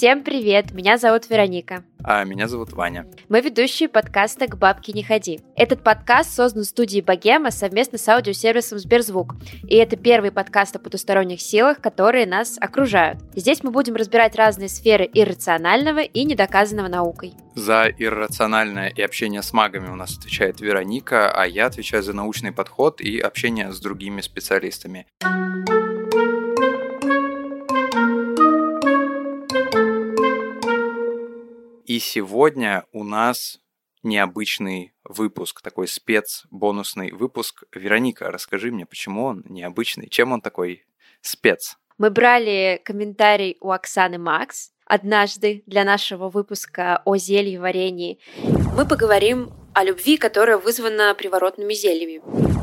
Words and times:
Всем 0.00 0.24
привет, 0.24 0.72
меня 0.72 0.96
зовут 0.96 1.28
Вероника. 1.28 1.84
А 2.02 2.24
меня 2.24 2.48
зовут 2.48 2.72
Ваня. 2.72 3.06
Мы 3.28 3.42
ведущие 3.42 3.86
подкаста 3.86 4.46
«К 4.46 4.56
бабке 4.56 4.94
не 4.94 5.02
ходи». 5.02 5.40
Этот 5.56 5.84
подкаст 5.84 6.34
создан 6.34 6.64
студией 6.64 7.02
Богема 7.02 7.50
совместно 7.50 7.98
с 7.98 8.08
аудиосервисом 8.08 8.78
Сберзвук. 8.78 9.34
И 9.68 9.76
это 9.76 9.98
первый 9.98 10.32
подкаст 10.32 10.74
о 10.76 10.78
потусторонних 10.78 11.42
силах, 11.42 11.82
которые 11.82 12.24
нас 12.24 12.56
окружают. 12.58 13.18
Здесь 13.36 13.62
мы 13.62 13.72
будем 13.72 13.94
разбирать 13.94 14.36
разные 14.36 14.70
сферы 14.70 15.06
иррационального 15.12 16.00
и 16.00 16.24
недоказанного 16.24 16.88
наукой. 16.88 17.34
За 17.54 17.84
иррациональное 17.86 18.88
и 18.88 19.02
общение 19.02 19.42
с 19.42 19.52
магами 19.52 19.90
у 19.90 19.96
нас 19.96 20.16
отвечает 20.16 20.62
Вероника, 20.62 21.30
а 21.30 21.46
я 21.46 21.66
отвечаю 21.66 22.02
за 22.02 22.14
научный 22.14 22.52
подход 22.52 23.02
и 23.02 23.20
общение 23.20 23.70
с 23.70 23.78
другими 23.78 24.22
специалистами. 24.22 25.06
И 31.90 31.98
сегодня 31.98 32.84
у 32.92 33.02
нас 33.02 33.58
необычный 34.04 34.94
выпуск, 35.02 35.60
такой 35.60 35.88
спец-бонусный 35.88 37.10
выпуск. 37.10 37.64
Вероника, 37.74 38.30
расскажи 38.30 38.70
мне, 38.70 38.86
почему 38.86 39.24
он 39.24 39.42
необычный, 39.48 40.08
чем 40.08 40.30
он 40.30 40.40
такой 40.40 40.84
спец? 41.20 41.78
Мы 41.98 42.10
брали 42.10 42.80
комментарий 42.84 43.56
у 43.60 43.72
Оксаны 43.72 44.18
Макс 44.18 44.70
однажды 44.86 45.64
для 45.66 45.82
нашего 45.82 46.28
выпуска 46.28 47.02
о 47.04 47.16
зелье 47.16 47.58
варенье. 47.58 48.18
Мы 48.76 48.86
поговорим 48.86 49.50
о 49.74 49.82
любви, 49.82 50.16
которая 50.16 50.58
вызвана 50.58 51.12
приворотными 51.18 51.74
зельями. 51.74 52.22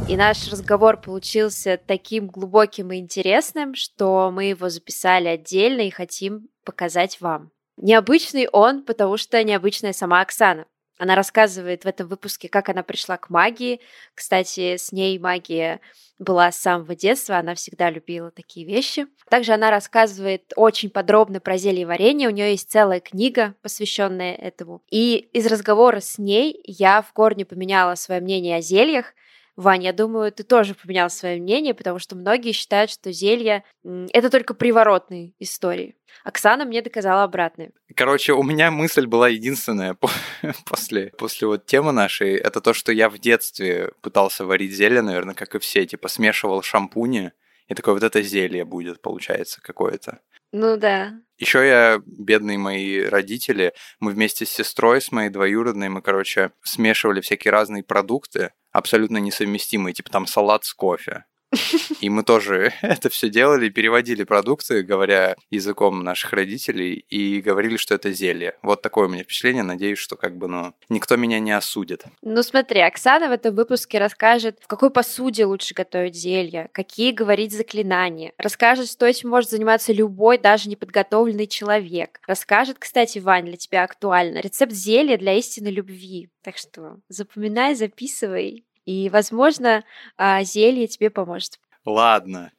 И 0.09 0.16
наш 0.16 0.50
разговор 0.50 1.02
получился 1.02 1.78
таким 1.86 2.28
глубоким 2.28 2.94
и 2.94 3.00
интересным, 3.00 3.75
что 3.75 4.31
мы 4.31 4.45
его 4.45 4.69
записали 4.69 5.28
отдельно 5.28 5.81
и 5.81 5.89
хотим 5.89 6.47
показать 6.64 7.19
вам. 7.19 7.52
Необычный 7.78 8.47
он, 8.47 8.83
потому 8.83 9.17
что 9.17 9.44
необычная 9.44 9.94
сама 9.94 10.22
Оксана. 10.22 10.66
Она 10.97 11.16
рассказывает 11.16 11.84
в 11.84 11.88
этом 11.88 12.08
выпуске, 12.08 12.50
как 12.50 12.69
она 12.69 12.81
пришла 12.81 13.17
к 13.17 13.30
магии. 13.30 13.80
Кстати, 14.16 14.78
с 14.78 14.92
ней 14.92 15.19
магия 15.19 15.80
была 16.17 16.52
с 16.52 16.58
самого 16.58 16.95
детства, 16.95 17.38
она 17.38 17.53
всегда 17.53 17.92
любила 17.92 18.31
такие 18.31 18.66
вещи. 18.66 19.06
Также 19.30 19.53
она 19.53 19.69
рассказывает 19.69 20.53
очень 20.56 20.89
подробно 20.89 21.39
про 21.39 21.58
зелье 21.58 21.86
варенье, 21.86 22.28
у 22.28 22.31
нее 22.31 22.52
есть 22.52 22.72
целая 22.72 23.00
книга, 23.00 23.53
посвященная 23.61 24.34
этому. 24.34 24.81
И 24.89 25.30
из 25.34 25.45
разговора 25.45 26.00
с 26.00 26.17
ней 26.17 26.59
я 26.66 27.03
в 27.03 27.14
корне 27.14 27.45
поменяла 27.45 27.94
свое 27.94 28.19
мнение 28.19 28.58
о 28.58 28.62
зельях, 28.62 29.14
Вань, 29.58 29.83
я 29.83 29.91
думаю, 29.91 30.31
ты 30.31 30.44
тоже 30.44 30.75
поменял 30.75 31.09
свое 31.09 31.41
мнение, 31.41 31.73
потому 31.73 31.97
что 31.97 32.16
многие 32.16 32.52
считают, 32.52 32.91
что 32.91 33.11
зелья— 33.11 33.63
это 34.13 34.30
только 34.30 34.53
приворотные 34.53 35.33
истории. 35.39 35.95
Оксана 36.23 36.63
мне 36.63 36.83
доказала 36.83 37.23
обратное. 37.23 37.72
Короче, 37.95 38.33
у 38.33 38.44
меня 38.44 38.69
мысль 38.69 39.08
была 39.08 39.30
единственная 39.30 39.97
после, 40.66 41.08
после 41.17 41.47
вот 41.47 41.66
темы 41.66 41.91
нашей. 41.91 42.35
Это 42.35 42.61
то, 42.61 42.73
что 42.73 42.91
я 42.91 43.09
в 43.09 43.17
детстве 43.17 43.91
пытался 44.02 44.45
варить 44.45 44.73
зелье, 44.73 45.02
наверное, 45.02 45.33
как 45.33 45.55
и 45.55 45.59
все. 45.59 45.85
Типа 45.88 46.08
смешивал 46.08 46.61
шампуни, 46.61 47.31
и 47.67 47.73
такое 47.73 47.95
вот 47.95 48.03
это 48.03 48.22
зелье 48.22 48.63
будет, 48.63 49.02
получается, 49.02 49.59
какое-то. 49.61 50.19
Ну 50.52 50.78
да. 50.78 51.13
Еще 51.39 51.67
я, 51.67 52.02
бедные 52.05 52.58
мои 52.58 53.02
родители, 53.02 53.73
мы 54.00 54.11
вместе 54.11 54.45
с 54.45 54.50
сестрой, 54.50 55.02
с 55.02 55.11
моей 55.11 55.30
двоюродной, 55.30 55.89
мы, 55.89 56.02
короче, 56.02 56.51
смешивали 56.63 57.22
всякие 57.22 57.51
разные 57.51 57.84
продукты, 57.84 58.51
абсолютно 58.78 59.18
несовместимые, 59.18 59.94
типа 59.94 60.12
там 60.12 60.28
салат 60.28 60.64
с 60.64 60.74
кофе. 60.74 61.26
И 62.01 62.09
мы 62.09 62.23
тоже 62.23 62.73
это 62.81 63.09
все 63.09 63.29
делали, 63.29 63.69
переводили 63.69 64.23
продукты, 64.23 64.84
говоря 64.84 65.35
языком 65.50 66.03
наших 66.03 66.34
родителей, 66.34 67.06
и 67.09 67.41
говорили, 67.41 67.78
что 67.78 67.95
это 67.95 68.12
зелье. 68.12 68.56
Вот 68.62 68.81
такое 68.81 69.07
у 69.07 69.09
меня 69.09 69.23
впечатление. 69.23 69.63
Надеюсь, 69.63 70.00
что 70.00 70.16
как 70.16 70.38
бы, 70.38 70.47
ну, 70.47 70.73
никто 70.90 71.16
меня 71.16 71.40
не 71.40 71.51
осудит. 71.51 72.03
Ну, 72.22 72.44
смотри, 72.44 72.81
Оксана 72.81 73.29
в 73.29 73.31
этом 73.31 73.56
выпуске 73.56 74.00
расскажет, 74.00 74.59
в 74.62 74.67
какой 74.67 74.90
посуде 74.90 75.46
лучше 75.46 75.73
готовить 75.73 76.16
зелье, 76.16 76.69
какие 76.72 77.12
говорить 77.12 77.53
заклинания. 77.53 78.34
Расскажет, 78.38 78.90
что 78.90 79.06
этим 79.06 79.29
может 79.29 79.50
заниматься 79.50 79.94
любой, 79.94 80.38
даже 80.38 80.69
неподготовленный 80.69 81.47
человек. 81.47 82.19
Расскажет, 82.28 82.78
кстати, 82.79 83.19
Вань, 83.19 83.46
для 83.46 83.57
тебя 83.57 83.84
актуально, 83.84 84.40
рецепт 84.40 84.73
зелья 84.73 85.17
для 85.17 85.34
истинной 85.34 85.72
любви. 85.72 86.29
Так 86.41 86.57
что 86.57 86.97
запоминай, 87.09 87.75
записывай 87.75 88.63
и, 88.88 89.09
возможно, 89.09 89.84
а, 90.16 90.44
зелье 90.44 90.88
тебе 90.88 91.09
поможет. 91.09 91.59
Ладно. 91.86 92.53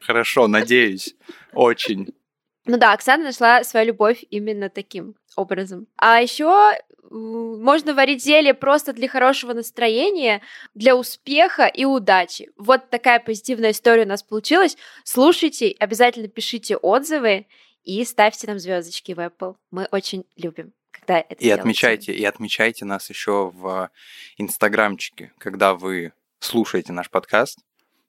Хорошо, 0.00 0.48
надеюсь. 0.48 1.14
Очень. 1.54 2.12
Ну 2.66 2.76
да, 2.76 2.92
Оксана 2.92 3.24
нашла 3.24 3.62
свою 3.62 3.86
любовь 3.86 4.24
именно 4.30 4.68
таким 4.68 5.14
образом. 5.36 5.86
А 5.96 6.20
еще 6.20 6.72
можно 7.08 7.94
варить 7.94 8.24
зелье 8.24 8.52
просто 8.52 8.92
для 8.92 9.06
хорошего 9.06 9.52
настроения, 9.52 10.42
для 10.74 10.96
успеха 10.96 11.66
и 11.66 11.84
удачи. 11.84 12.50
Вот 12.56 12.90
такая 12.90 13.20
позитивная 13.20 13.70
история 13.70 14.02
у 14.02 14.08
нас 14.08 14.24
получилась. 14.24 14.76
Слушайте, 15.04 15.76
обязательно 15.78 16.26
пишите 16.26 16.76
отзывы 16.76 17.46
и 17.84 18.04
ставьте 18.04 18.48
нам 18.48 18.58
звездочки 18.58 19.12
в 19.12 19.20
Apple. 19.20 19.54
Мы 19.70 19.86
очень 19.92 20.24
любим 20.36 20.72
когда 21.02 21.18
это 21.18 21.34
И 21.34 21.50
отмечайте, 21.50 22.12
и 22.12 22.24
отмечайте 22.24 22.84
нас 22.84 23.10
еще 23.10 23.50
в 23.52 23.90
инстаграмчике, 24.36 25.32
когда 25.38 25.74
вы 25.74 26.12
слушаете 26.38 26.92
наш 26.92 27.10
подкаст. 27.10 27.58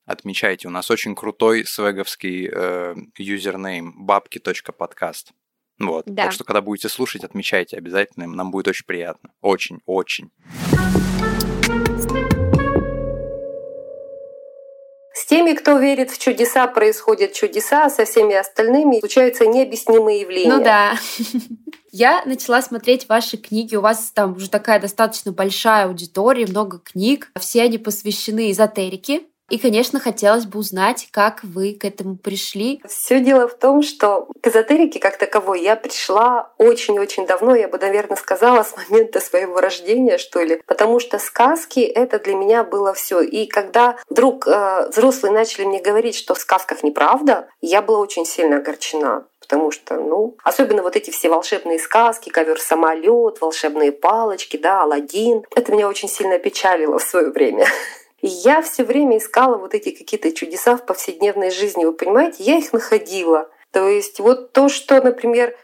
Отмечайте, 0.06 0.68
у 0.68 0.72
нас 0.72 0.92
очень 0.92 1.16
крутой 1.16 1.66
свеговский 1.66 2.50
э, 2.52 2.96
юзернейм 3.18 4.06
бабки.подкаст. 4.06 5.32
Вот. 5.80 6.06
Да. 6.06 6.24
Так 6.24 6.34
что, 6.34 6.44
когда 6.44 6.62
будете 6.62 6.90
слушать, 6.90 7.24
отмечайте 7.24 7.78
обязательно, 7.78 8.28
нам 8.28 8.52
будет 8.52 8.68
очень 8.68 8.86
приятно. 8.86 9.32
Очень, 9.42 9.80
очень. 9.86 10.30
Теми, 15.44 15.56
кто 15.56 15.78
верит 15.78 16.12
в 16.12 16.18
чудеса, 16.18 16.68
происходят 16.68 17.34
чудеса, 17.34 17.86
а 17.86 17.90
со 17.90 18.06
всеми 18.06 18.36
остальными 18.36 19.00
случаются 19.00 19.46
необъяснимые 19.46 20.22
явления. 20.22 20.50
Ну 20.50 20.64
да. 20.64 20.96
Я 21.92 22.24
начала 22.26 22.62
смотреть 22.62 23.08
ваши 23.08 23.38
книги. 23.38 23.76
У 23.76 23.82
вас 23.82 24.12
там 24.14 24.34
уже 24.34 24.50
такая 24.50 24.80
достаточно 24.80 25.32
большая 25.32 25.86
аудитория, 25.86 26.48
много 26.48 26.80
книг. 26.80 27.32
Все 27.40 27.62
они 27.62 27.78
посвящены 27.78 28.52
эзотерике. 28.52 29.22
И, 29.54 29.60
конечно, 29.60 30.00
хотелось 30.00 30.48
бы 30.48 30.58
узнать, 30.58 31.08
как 31.12 31.44
вы 31.44 31.76
к 31.76 31.86
этому 31.86 32.18
пришли. 32.18 32.82
Все 32.88 33.20
дело 33.20 33.48
в 33.48 33.54
том, 33.54 33.84
что 33.84 34.28
к 34.42 34.48
эзотерике 34.48 35.00
как 35.00 35.20
таковой 35.20 35.62
я 35.62 35.76
пришла 35.76 36.52
очень-очень 36.58 37.28
давно, 37.28 37.54
я 37.54 37.68
бы, 37.68 37.78
наверное, 37.78 38.18
сказала, 38.18 38.64
с 38.64 38.76
момента 38.76 39.20
своего 39.20 39.62
рождения, 39.62 40.18
что 40.18 40.42
ли. 40.42 40.60
Потому 40.66 41.00
что 41.00 41.20
сказки— 41.20 41.80
это 41.82 42.18
для 42.18 42.34
меня 42.34 42.64
было 42.64 42.96
все. 42.96 43.22
И 43.22 43.46
когда 43.46 43.98
вдруг 44.10 44.48
э, 44.48 44.90
взрослые 44.90 45.32
начали 45.32 45.66
мне 45.66 45.80
говорить, 45.80 46.16
что 46.16 46.34
в 46.34 46.40
сказках 46.40 46.82
неправда, 46.82 47.48
я 47.62 47.84
была 47.84 48.00
очень 48.00 48.26
сильно 48.26 48.58
огорчена. 48.58 49.28
Потому 49.40 49.70
что, 49.70 49.98
ну, 49.98 50.36
особенно 50.44 50.82
вот 50.82 50.96
эти 50.96 51.12
все 51.12 51.30
волшебные 51.30 51.78
сказки, 51.78 52.30
ковер-самолет, 52.30 53.40
волшебные 53.40 53.92
палочки, 53.92 54.58
да, 54.58 54.82
Алладин, 54.82 55.44
это 55.56 55.72
меня 55.72 55.88
очень 55.88 56.10
сильно 56.10 56.40
печалило 56.40 56.98
в 56.98 57.04
свое 57.04 57.30
время. 57.30 57.68
И 58.24 58.28
я 58.28 58.62
все 58.62 58.86
время 58.86 59.18
искала 59.18 59.58
вот 59.58 59.74
эти 59.74 59.92
какие-то 59.92 60.32
чудеса 60.32 60.78
в 60.78 60.86
повседневной 60.86 61.52
жизни. 61.52 61.84
Вы 61.84 61.92
понимаете, 61.92 62.42
я 62.44 62.56
их 62.56 62.72
находила. 62.72 63.50
То 63.72 63.90
есть 63.90 64.22
вот 64.22 64.54
то, 64.54 64.70
что, 64.70 65.02
например, 65.02 65.58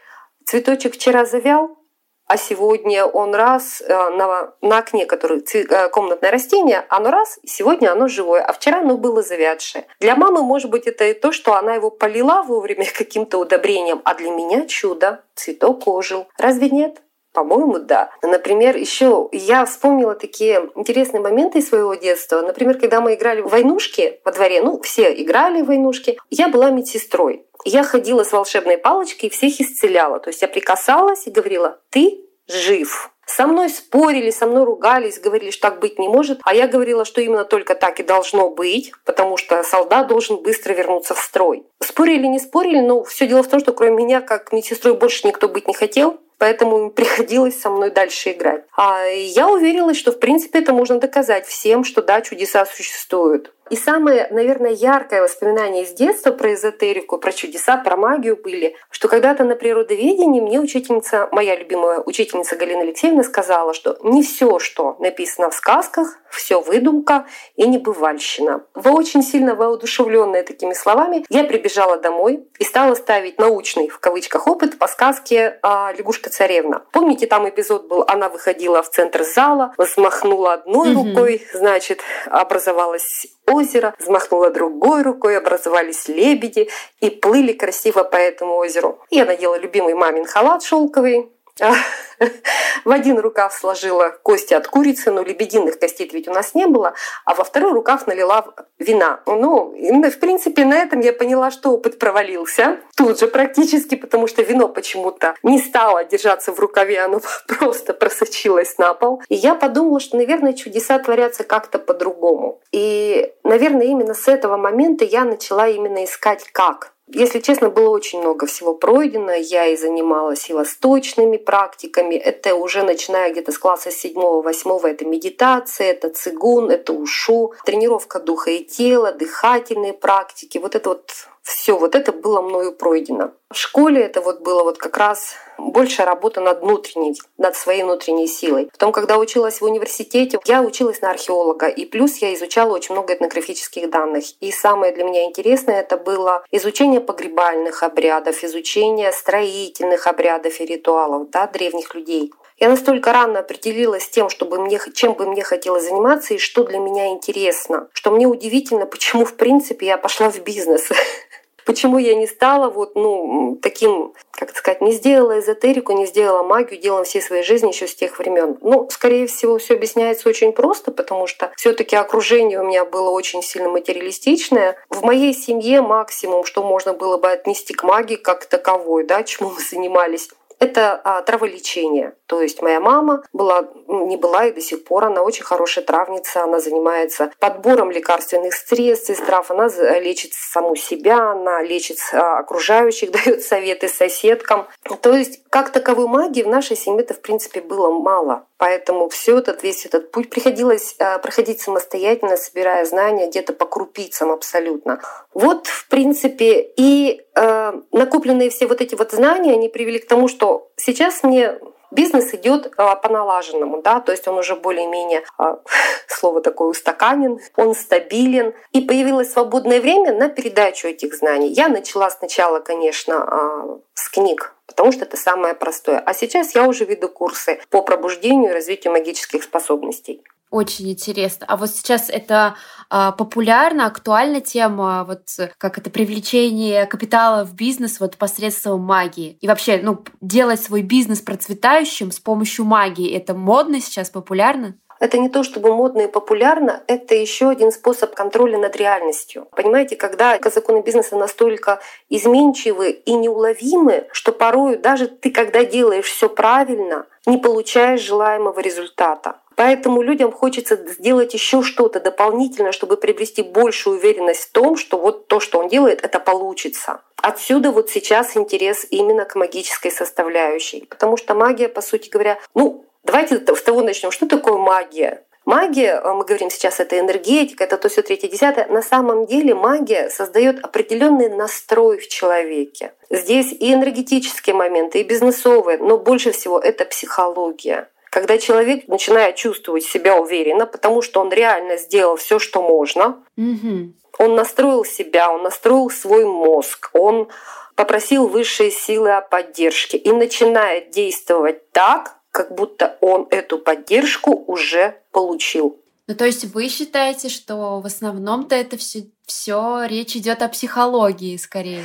цветочек 0.44 0.94
вчера 0.94 1.24
завял, 1.24 1.78
а 2.26 2.36
сегодня 2.36 3.06
он 3.06 3.34
раз 3.34 3.80
э, 3.80 3.88
на, 3.88 4.52
на 4.60 4.78
окне, 4.78 5.06
который 5.06 5.42
э, 5.54 5.88
комнатное 5.88 6.30
растение, 6.30 6.84
оно 6.90 7.10
раз, 7.10 7.40
сегодня 7.46 7.92
оно 7.92 8.08
живое, 8.08 8.42
а 8.42 8.52
вчера 8.52 8.80
оно 8.80 8.98
было 8.98 9.22
завядшее. 9.22 9.86
Для 9.98 10.14
мамы, 10.14 10.42
может 10.42 10.70
быть, 10.70 10.86
это 10.86 11.06
и 11.06 11.14
то, 11.14 11.32
что 11.32 11.54
она 11.54 11.74
его 11.74 11.90
полила 11.90 12.42
вовремя 12.42 12.84
каким-то 12.94 13.38
удобрением, 13.38 14.02
а 14.04 14.14
для 14.14 14.30
меня 14.30 14.66
чудо, 14.66 15.24
цветок 15.34 15.88
ожил. 15.88 16.28
Разве 16.36 16.68
нет? 16.68 17.00
По-моему, 17.32 17.78
да. 17.78 18.10
Например, 18.22 18.76
еще 18.76 19.28
я 19.32 19.64
вспомнила 19.64 20.14
такие 20.14 20.70
интересные 20.74 21.20
моменты 21.20 21.58
из 21.58 21.68
своего 21.68 21.94
детства. 21.94 22.40
Например, 22.42 22.78
когда 22.78 23.00
мы 23.00 23.14
играли 23.14 23.40
в 23.40 23.48
войнушки 23.48 24.20
во 24.24 24.32
дворе, 24.32 24.62
ну, 24.62 24.80
все 24.80 25.12
играли 25.22 25.62
в 25.62 25.66
войнушки, 25.66 26.18
я 26.30 26.48
была 26.48 26.70
медсестрой. 26.70 27.46
Я 27.64 27.84
ходила 27.84 28.24
с 28.24 28.32
волшебной 28.32 28.78
палочкой 28.78 29.28
и 29.28 29.32
всех 29.32 29.60
исцеляла. 29.60 30.18
То 30.18 30.30
есть 30.30 30.42
я 30.42 30.48
прикасалась 30.48 31.26
и 31.26 31.30
говорила, 31.30 31.78
ты 31.90 32.24
жив. 32.48 33.10
Со 33.26 33.46
мной 33.46 33.68
спорили, 33.68 34.30
со 34.30 34.46
мной 34.46 34.64
ругались, 34.64 35.20
говорили, 35.20 35.52
что 35.52 35.70
так 35.70 35.78
быть 35.78 36.00
не 36.00 36.08
может. 36.08 36.40
А 36.42 36.52
я 36.52 36.66
говорила, 36.66 37.04
что 37.04 37.20
именно 37.20 37.44
только 37.44 37.76
так 37.76 38.00
и 38.00 38.02
должно 38.02 38.50
быть, 38.50 38.92
потому 39.04 39.36
что 39.36 39.62
солдат 39.62 40.08
должен 40.08 40.38
быстро 40.38 40.72
вернуться 40.72 41.14
в 41.14 41.20
строй. 41.20 41.64
Спорили, 41.80 42.26
не 42.26 42.40
спорили, 42.40 42.80
но 42.80 43.04
все 43.04 43.28
дело 43.28 43.44
в 43.44 43.48
том, 43.48 43.60
что 43.60 43.72
кроме 43.72 44.04
меня, 44.04 44.20
как 44.20 44.52
медсестрой, 44.52 44.94
больше 44.96 45.28
никто 45.28 45.48
быть 45.48 45.68
не 45.68 45.74
хотел. 45.74 46.18
Поэтому 46.40 46.90
приходилось 47.00 47.60
со 47.60 47.70
мной 47.70 47.90
дальше 47.90 48.32
играть. 48.32 48.64
А 48.76 49.04
я 49.04 49.48
уверилась, 49.48 49.96
что 49.96 50.10
в 50.10 50.18
принципе 50.18 50.58
это 50.58 50.72
можно 50.72 50.98
доказать 50.98 51.46
всем, 51.46 51.84
что 51.84 52.02
да, 52.02 52.20
чудеса 52.22 52.66
существуют. 52.66 53.52
И 53.70 53.76
самое, 53.76 54.26
наверное, 54.32 54.72
яркое 54.72 55.22
воспоминание 55.22 55.84
из 55.84 55.92
детства 55.92 56.32
про 56.32 56.54
эзотерику, 56.54 57.18
про 57.18 57.30
чудеса, 57.30 57.76
про 57.76 57.96
магию 57.96 58.36
были, 58.36 58.74
что 58.90 59.06
когда-то 59.06 59.44
на 59.44 59.54
природоведении 59.54 60.40
мне 60.40 60.58
учительница, 60.58 61.28
моя 61.30 61.54
любимая 61.54 62.00
учительница 62.00 62.56
Галина 62.56 62.80
Алексеевна 62.80 63.22
сказала, 63.22 63.72
что 63.72 63.96
не 64.02 64.24
все, 64.24 64.58
что 64.58 64.96
написано 64.98 65.50
в 65.50 65.54
сказках, 65.54 66.18
все 66.30 66.60
выдумка 66.60 67.26
и 67.56 67.66
небывальщина. 67.66 68.64
Вы 68.74 68.90
очень 68.92 69.22
сильно 69.22 69.54
воодушевленная 69.54 70.42
такими 70.42 70.74
словами, 70.74 71.24
я 71.28 71.44
прибежала 71.44 71.96
домой 71.96 72.46
и 72.58 72.64
стала 72.64 72.94
ставить 72.94 73.38
научный, 73.38 73.88
в 73.88 73.98
кавычках, 73.98 74.46
опыт 74.46 74.78
по 74.78 74.86
сказке 74.86 75.58
а, 75.62 75.92
«Лягушка-царевна». 75.92 76.84
Помните, 76.92 77.26
там 77.26 77.48
эпизод 77.48 77.88
был, 77.88 78.04
она 78.06 78.28
выходила 78.28 78.82
в 78.82 78.90
центр 78.90 79.24
зала, 79.24 79.74
взмахнула 79.76 80.54
одной 80.54 80.94
угу. 80.94 81.08
рукой, 81.08 81.46
значит, 81.52 82.00
образовалась 82.26 83.26
озеро, 83.46 83.94
взмахнула 83.98 84.50
другой 84.50 85.02
рукой, 85.02 85.36
образовались 85.36 86.08
лебеди 86.08 86.68
и 87.00 87.10
плыли 87.10 87.52
красиво 87.52 88.04
по 88.04 88.16
этому 88.16 88.56
озеру. 88.56 89.00
Я 89.10 89.24
надела 89.24 89.58
любимый 89.58 89.94
мамин 89.94 90.24
халат 90.24 90.62
шелковый, 90.62 91.32
в 92.84 92.90
один 92.90 93.18
рукав 93.18 93.52
сложила 93.52 94.10
кости 94.22 94.54
от 94.54 94.66
курицы, 94.66 95.10
но 95.10 95.22
лебединых 95.22 95.78
костей 95.78 96.08
ведь 96.12 96.28
у 96.28 96.32
нас 96.32 96.54
не 96.54 96.66
было, 96.66 96.94
а 97.24 97.34
во 97.34 97.44
второй 97.44 97.72
рукав 97.72 98.06
налила 98.06 98.44
вина. 98.78 99.20
Ну, 99.26 99.74
в 99.74 100.18
принципе, 100.18 100.64
на 100.64 100.78
этом 100.78 101.00
я 101.00 101.12
поняла, 101.12 101.50
что 101.50 101.70
опыт 101.70 101.98
провалился. 101.98 102.78
Тут 102.96 103.20
же 103.20 103.26
практически, 103.26 103.94
потому 103.94 104.26
что 104.26 104.42
вино 104.42 104.68
почему-то 104.68 105.34
не 105.42 105.58
стало 105.58 106.04
держаться 106.04 106.52
в 106.52 106.60
рукаве, 106.60 107.00
оно 107.00 107.20
просто 107.46 107.94
просочилось 107.94 108.78
на 108.78 108.94
пол. 108.94 109.22
И 109.28 109.34
я 109.34 109.54
подумала, 109.54 110.00
что, 110.00 110.16
наверное, 110.16 110.52
чудеса 110.52 110.98
творятся 110.98 111.44
как-то 111.44 111.78
по-другому. 111.78 112.60
И, 112.72 113.32
наверное, 113.44 113.86
именно 113.86 114.14
с 114.14 114.28
этого 114.28 114.56
момента 114.56 115.04
я 115.04 115.24
начала 115.24 115.68
именно 115.68 116.04
искать 116.04 116.44
как 116.52 116.92
если 117.12 117.40
честно, 117.40 117.70
было 117.70 117.90
очень 117.90 118.20
много 118.20 118.46
всего 118.46 118.74
пройдено. 118.74 119.32
Я 119.32 119.66
и 119.66 119.76
занималась 119.76 120.48
и 120.50 120.52
восточными 120.54 121.36
практиками. 121.36 122.14
Это 122.14 122.54
уже 122.54 122.82
начиная 122.82 123.30
где-то 123.30 123.52
с 123.52 123.58
класса 123.58 123.90
7-8, 123.90 124.86
это 124.88 125.04
медитация, 125.04 125.90
это 125.92 126.10
цигун, 126.10 126.70
это 126.70 126.92
ушу, 126.92 127.52
тренировка 127.64 128.20
духа 128.20 128.50
и 128.50 128.64
тела, 128.64 129.12
дыхательные 129.12 129.92
практики. 129.92 130.58
Вот 130.58 130.74
это 130.74 130.90
вот 130.90 131.10
все 131.42 131.76
вот 131.76 131.94
это 131.94 132.12
было 132.12 132.40
мною 132.42 132.72
пройдено. 132.72 133.32
В 133.50 133.56
школе 133.56 134.02
это 134.02 134.20
вот 134.20 134.40
было 134.40 134.62
вот 134.62 134.78
как 134.78 134.96
раз 134.96 135.34
больше 135.58 136.04
работа 136.04 136.40
над 136.40 136.60
внутренней, 136.60 137.14
над 137.38 137.56
своей 137.56 137.82
внутренней 137.82 138.26
силой. 138.26 138.68
Потом, 138.70 138.92
когда 138.92 139.18
училась 139.18 139.60
в 139.60 139.64
университете, 139.64 140.38
я 140.44 140.62
училась 140.62 141.00
на 141.00 141.10
археолога, 141.10 141.66
и 141.66 141.84
плюс 141.84 142.18
я 142.18 142.34
изучала 142.34 142.74
очень 142.74 142.94
много 142.94 143.14
этнографических 143.14 143.90
данных. 143.90 144.24
И 144.40 144.52
самое 144.52 144.92
для 144.92 145.04
меня 145.04 145.24
интересное 145.24 145.80
это 145.80 145.96
было 145.96 146.44
изучение 146.50 147.00
погребальных 147.00 147.82
обрядов, 147.82 148.44
изучение 148.44 149.12
строительных 149.12 150.06
обрядов 150.06 150.60
и 150.60 150.66
ритуалов 150.66 151.30
да, 151.30 151.46
древних 151.46 151.94
людей. 151.94 152.32
Я 152.60 152.68
настолько 152.68 153.14
рано 153.14 153.38
определилась 153.38 154.06
тем, 154.10 154.28
чтобы 154.28 154.60
мне, 154.60 154.78
чем 154.92 155.14
бы 155.14 155.26
мне 155.26 155.42
хотелось 155.42 155.84
заниматься 155.84 156.34
и 156.34 156.38
что 156.38 156.62
для 156.62 156.78
меня 156.78 157.08
интересно, 157.08 157.88
что 157.94 158.10
мне 158.10 158.26
удивительно, 158.26 158.84
почему 158.84 159.24
в 159.24 159.34
принципе 159.34 159.86
я 159.86 159.96
пошла 159.96 160.30
в 160.30 160.38
бизнес. 160.40 160.90
Почему 161.64 161.98
я 161.98 162.14
не 162.14 162.26
стала 162.26 162.70
вот, 162.70 162.94
ну, 162.94 163.58
таким, 163.62 164.14
как 164.32 164.56
сказать, 164.56 164.80
не 164.80 164.92
сделала 164.92 165.38
эзотерику, 165.38 165.92
не 165.92 166.06
сделала 166.06 166.42
магию, 166.42 166.80
делала 166.80 167.04
всей 167.04 167.22
своей 167.22 167.42
жизни 167.42 167.68
еще 167.68 167.86
с 167.86 167.94
тех 167.94 168.18
времен? 168.18 168.58
Ну, 168.60 168.88
скорее 168.90 169.26
всего, 169.26 169.58
все 169.58 169.74
объясняется 169.74 170.28
очень 170.28 170.52
просто, 170.52 170.90
потому 170.90 171.26
что 171.26 171.52
все-таки 171.56 171.96
окружение 171.96 172.60
у 172.60 172.64
меня 172.64 172.84
было 172.84 173.10
очень 173.10 173.42
сильно 173.42 173.68
материалистичное. 173.68 174.76
В 174.88 175.02
моей 175.02 175.34
семье 175.34 175.80
максимум, 175.80 176.44
что 176.44 176.62
можно 176.62 176.92
было 176.92 177.16
бы 177.16 177.30
отнести 177.30 177.74
к 177.74 177.82
магии 177.82 178.16
как 178.16 178.46
таковой, 178.46 179.04
да, 179.04 179.22
чему 179.22 179.50
мы 179.50 179.60
занимались, 179.60 180.28
это 180.60 181.00
а, 181.02 181.22
траволечение. 181.22 182.12
То 182.30 182.40
есть 182.40 182.62
моя 182.62 182.78
мама 182.78 183.24
была, 183.32 183.68
не 183.88 184.16
была 184.16 184.46
и 184.46 184.52
до 184.52 184.60
сих 184.60 184.84
пор, 184.84 185.06
она 185.06 185.20
очень 185.22 185.42
хорошая 185.42 185.84
травница, 185.84 186.44
она 186.44 186.60
занимается 186.60 187.32
подбором 187.40 187.90
лекарственных 187.90 188.54
средств 188.54 189.10
из 189.10 189.18
трав, 189.18 189.50
она 189.50 189.66
лечит 189.98 190.32
саму 190.32 190.76
себя, 190.76 191.32
она 191.32 191.60
лечит 191.60 191.98
а, 192.12 192.38
окружающих, 192.38 193.10
дает 193.24 193.42
советы 193.42 193.88
соседкам. 193.88 194.68
То 195.02 195.12
есть 195.12 195.42
как 195.50 195.70
таковой 195.70 196.06
магии 196.06 196.44
в 196.44 196.48
нашей 196.48 196.76
семье-то 196.76 197.14
в 197.14 197.20
принципе 197.20 197.62
было 197.62 197.90
мало. 197.90 198.46
Поэтому 198.58 199.08
все 199.08 199.38
этот, 199.38 199.64
весь 199.64 199.84
этот 199.84 200.12
путь 200.12 200.30
приходилось 200.30 200.94
а, 201.00 201.18
проходить 201.18 201.60
самостоятельно, 201.60 202.36
собирая 202.36 202.84
знания 202.84 203.26
где-то 203.26 203.54
по 203.54 203.66
крупицам 203.66 204.30
абсолютно. 204.30 205.02
Вот, 205.34 205.66
в 205.66 205.88
принципе, 205.88 206.60
и 206.76 207.22
э, 207.34 207.72
накопленные 207.90 208.50
все 208.50 208.68
вот 208.68 208.80
эти 208.80 208.94
вот 208.94 209.10
знания, 209.10 209.54
они 209.54 209.68
привели 209.68 209.98
к 209.98 210.06
тому, 210.06 210.28
что 210.28 210.70
сейчас 210.76 211.24
мне 211.24 211.58
бизнес 211.90 212.34
идет 212.34 212.72
а, 212.76 212.94
по 212.96 213.08
налаженному, 213.08 213.82
да, 213.82 214.00
то 214.00 214.12
есть 214.12 214.26
он 214.28 214.38
уже 214.38 214.56
более-менее, 214.56 215.24
а, 215.38 215.58
слово 216.08 216.40
такое, 216.40 216.68
устаканен, 216.68 217.40
он 217.56 217.74
стабилен. 217.74 218.54
И 218.72 218.80
появилось 218.80 219.32
свободное 219.32 219.80
время 219.80 220.14
на 220.14 220.28
передачу 220.28 220.88
этих 220.88 221.14
знаний. 221.14 221.48
Я 221.48 221.68
начала 221.68 222.10
сначала, 222.10 222.60
конечно, 222.60 223.22
а, 223.22 223.78
с 223.94 224.08
книг, 224.08 224.54
потому 224.66 224.92
что 224.92 225.04
это 225.04 225.16
самое 225.16 225.54
простое. 225.54 225.98
А 225.98 226.14
сейчас 226.14 226.54
я 226.54 226.66
уже 226.66 226.84
веду 226.84 227.08
курсы 227.08 227.60
по 227.70 227.82
пробуждению 227.82 228.50
и 228.50 228.54
развитию 228.54 228.92
магических 228.92 229.42
способностей. 229.42 230.22
Очень 230.50 230.90
интересно. 230.90 231.46
А 231.48 231.56
вот 231.56 231.70
сейчас 231.70 232.10
это 232.10 232.56
а, 232.88 233.12
популярна, 233.12 233.86
актуальна 233.86 234.40
тема, 234.40 235.04
вот 235.04 235.22
как 235.58 235.78
это 235.78 235.90
привлечение 235.90 236.86
капитала 236.86 237.44
в 237.44 237.54
бизнес 237.54 238.00
вот 238.00 238.16
посредством 238.16 238.80
магии. 238.80 239.38
И 239.40 239.46
вообще, 239.46 239.80
ну, 239.80 240.02
делать 240.20 240.60
свой 240.60 240.82
бизнес 240.82 241.20
процветающим 241.20 242.10
с 242.10 242.18
помощью 242.18 242.64
магии, 242.64 243.16
это 243.16 243.34
модно 243.34 243.80
сейчас, 243.80 244.10
популярно? 244.10 244.74
Это 245.00 245.16
не 245.16 245.30
то 245.30 245.42
чтобы 245.42 245.74
модно 245.74 246.02
и 246.02 246.06
популярно, 246.08 246.82
это 246.86 247.14
еще 247.14 247.48
один 247.48 247.72
способ 247.72 248.14
контроля 248.14 248.58
над 248.58 248.76
реальностью. 248.76 249.48
Понимаете, 249.56 249.96
когда 249.96 250.38
законы 250.44 250.82
бизнеса 250.82 251.16
настолько 251.16 251.80
изменчивы 252.10 252.90
и 252.90 253.14
неуловимы, 253.14 254.08
что 254.12 254.30
порою 254.30 254.78
даже 254.78 255.06
ты, 255.06 255.30
когда 255.30 255.64
делаешь 255.64 256.04
все 256.04 256.28
правильно, 256.28 257.06
не 257.24 257.38
получаешь 257.38 258.02
желаемого 258.02 258.60
результата. 258.60 259.36
Поэтому 259.60 260.00
людям 260.00 260.32
хочется 260.32 260.74
сделать 260.86 261.34
еще 261.34 261.62
что-то 261.62 262.00
дополнительное, 262.00 262.72
чтобы 262.72 262.96
приобрести 262.96 263.42
большую 263.42 263.98
уверенность 263.98 264.44
в 264.44 264.52
том, 264.52 264.78
что 264.78 264.96
вот 264.96 265.26
то, 265.26 265.38
что 265.38 265.58
он 265.58 265.68
делает, 265.68 266.02
это 266.02 266.18
получится. 266.18 267.02
Отсюда 267.16 267.70
вот 267.70 267.90
сейчас 267.90 268.38
интерес 268.38 268.86
именно 268.88 269.26
к 269.26 269.34
магической 269.34 269.90
составляющей. 269.90 270.86
Потому 270.88 271.18
что 271.18 271.34
магия, 271.34 271.68
по 271.68 271.82
сути 271.82 272.08
говоря, 272.08 272.38
ну, 272.54 272.86
давайте 273.04 273.36
с 273.54 273.62
того 273.62 273.82
начнем. 273.82 274.10
Что 274.10 274.26
такое 274.26 274.56
магия? 274.56 275.24
Магия, 275.44 276.00
э, 276.02 276.14
мы 276.14 276.24
говорим 276.24 276.48
сейчас, 276.48 276.80
это 276.80 276.98
энергетика, 276.98 277.64
это 277.64 277.76
то 277.76 277.90
все 277.90 278.00
третье, 278.00 278.28
десятое. 278.28 278.66
На 278.66 278.80
самом 278.80 279.26
деле 279.26 279.54
магия 279.54 280.08
создает 280.08 280.64
определенный 280.64 281.28
настрой 281.28 281.98
в 281.98 282.08
человеке. 282.08 282.94
Здесь 283.10 283.52
и 283.52 283.74
энергетические 283.74 284.54
моменты, 284.54 285.00
и 285.00 285.04
бизнесовые, 285.04 285.76
но 285.76 285.98
больше 285.98 286.32
всего 286.32 286.58
это 286.58 286.86
психология 286.86 287.90
когда 288.10 288.38
человек 288.38 288.88
начинает 288.88 289.36
чувствовать 289.36 289.84
себя 289.84 290.16
уверенно, 290.16 290.66
потому 290.66 291.00
что 291.00 291.20
он 291.20 291.30
реально 291.30 291.76
сделал 291.76 292.16
все, 292.16 292.38
что 292.40 292.60
можно. 292.60 293.24
Угу. 293.36 293.94
Он 294.18 294.34
настроил 294.34 294.84
себя, 294.84 295.32
он 295.32 295.44
настроил 295.44 295.88
свой 295.88 296.24
мозг, 296.24 296.90
он 296.92 297.28
попросил 297.76 298.26
высшие 298.26 298.70
силы 298.70 299.12
о 299.12 299.22
поддержке 299.22 299.96
и 299.96 300.12
начинает 300.12 300.90
действовать 300.90 301.70
так, 301.70 302.18
как 302.32 302.54
будто 302.54 302.98
он 303.00 303.26
эту 303.30 303.58
поддержку 303.58 304.32
уже 304.46 305.00
получил. 305.12 305.80
Ну, 306.06 306.14
то 306.16 306.26
есть 306.26 306.44
вы 306.46 306.68
считаете, 306.68 307.28
что 307.28 307.80
в 307.80 307.86
основном-то 307.86 308.56
это 308.56 308.76
все, 308.76 309.04
все 309.26 309.84
речь 309.84 310.16
идет 310.16 310.42
о 310.42 310.48
психологии 310.48 311.36
скорее? 311.36 311.84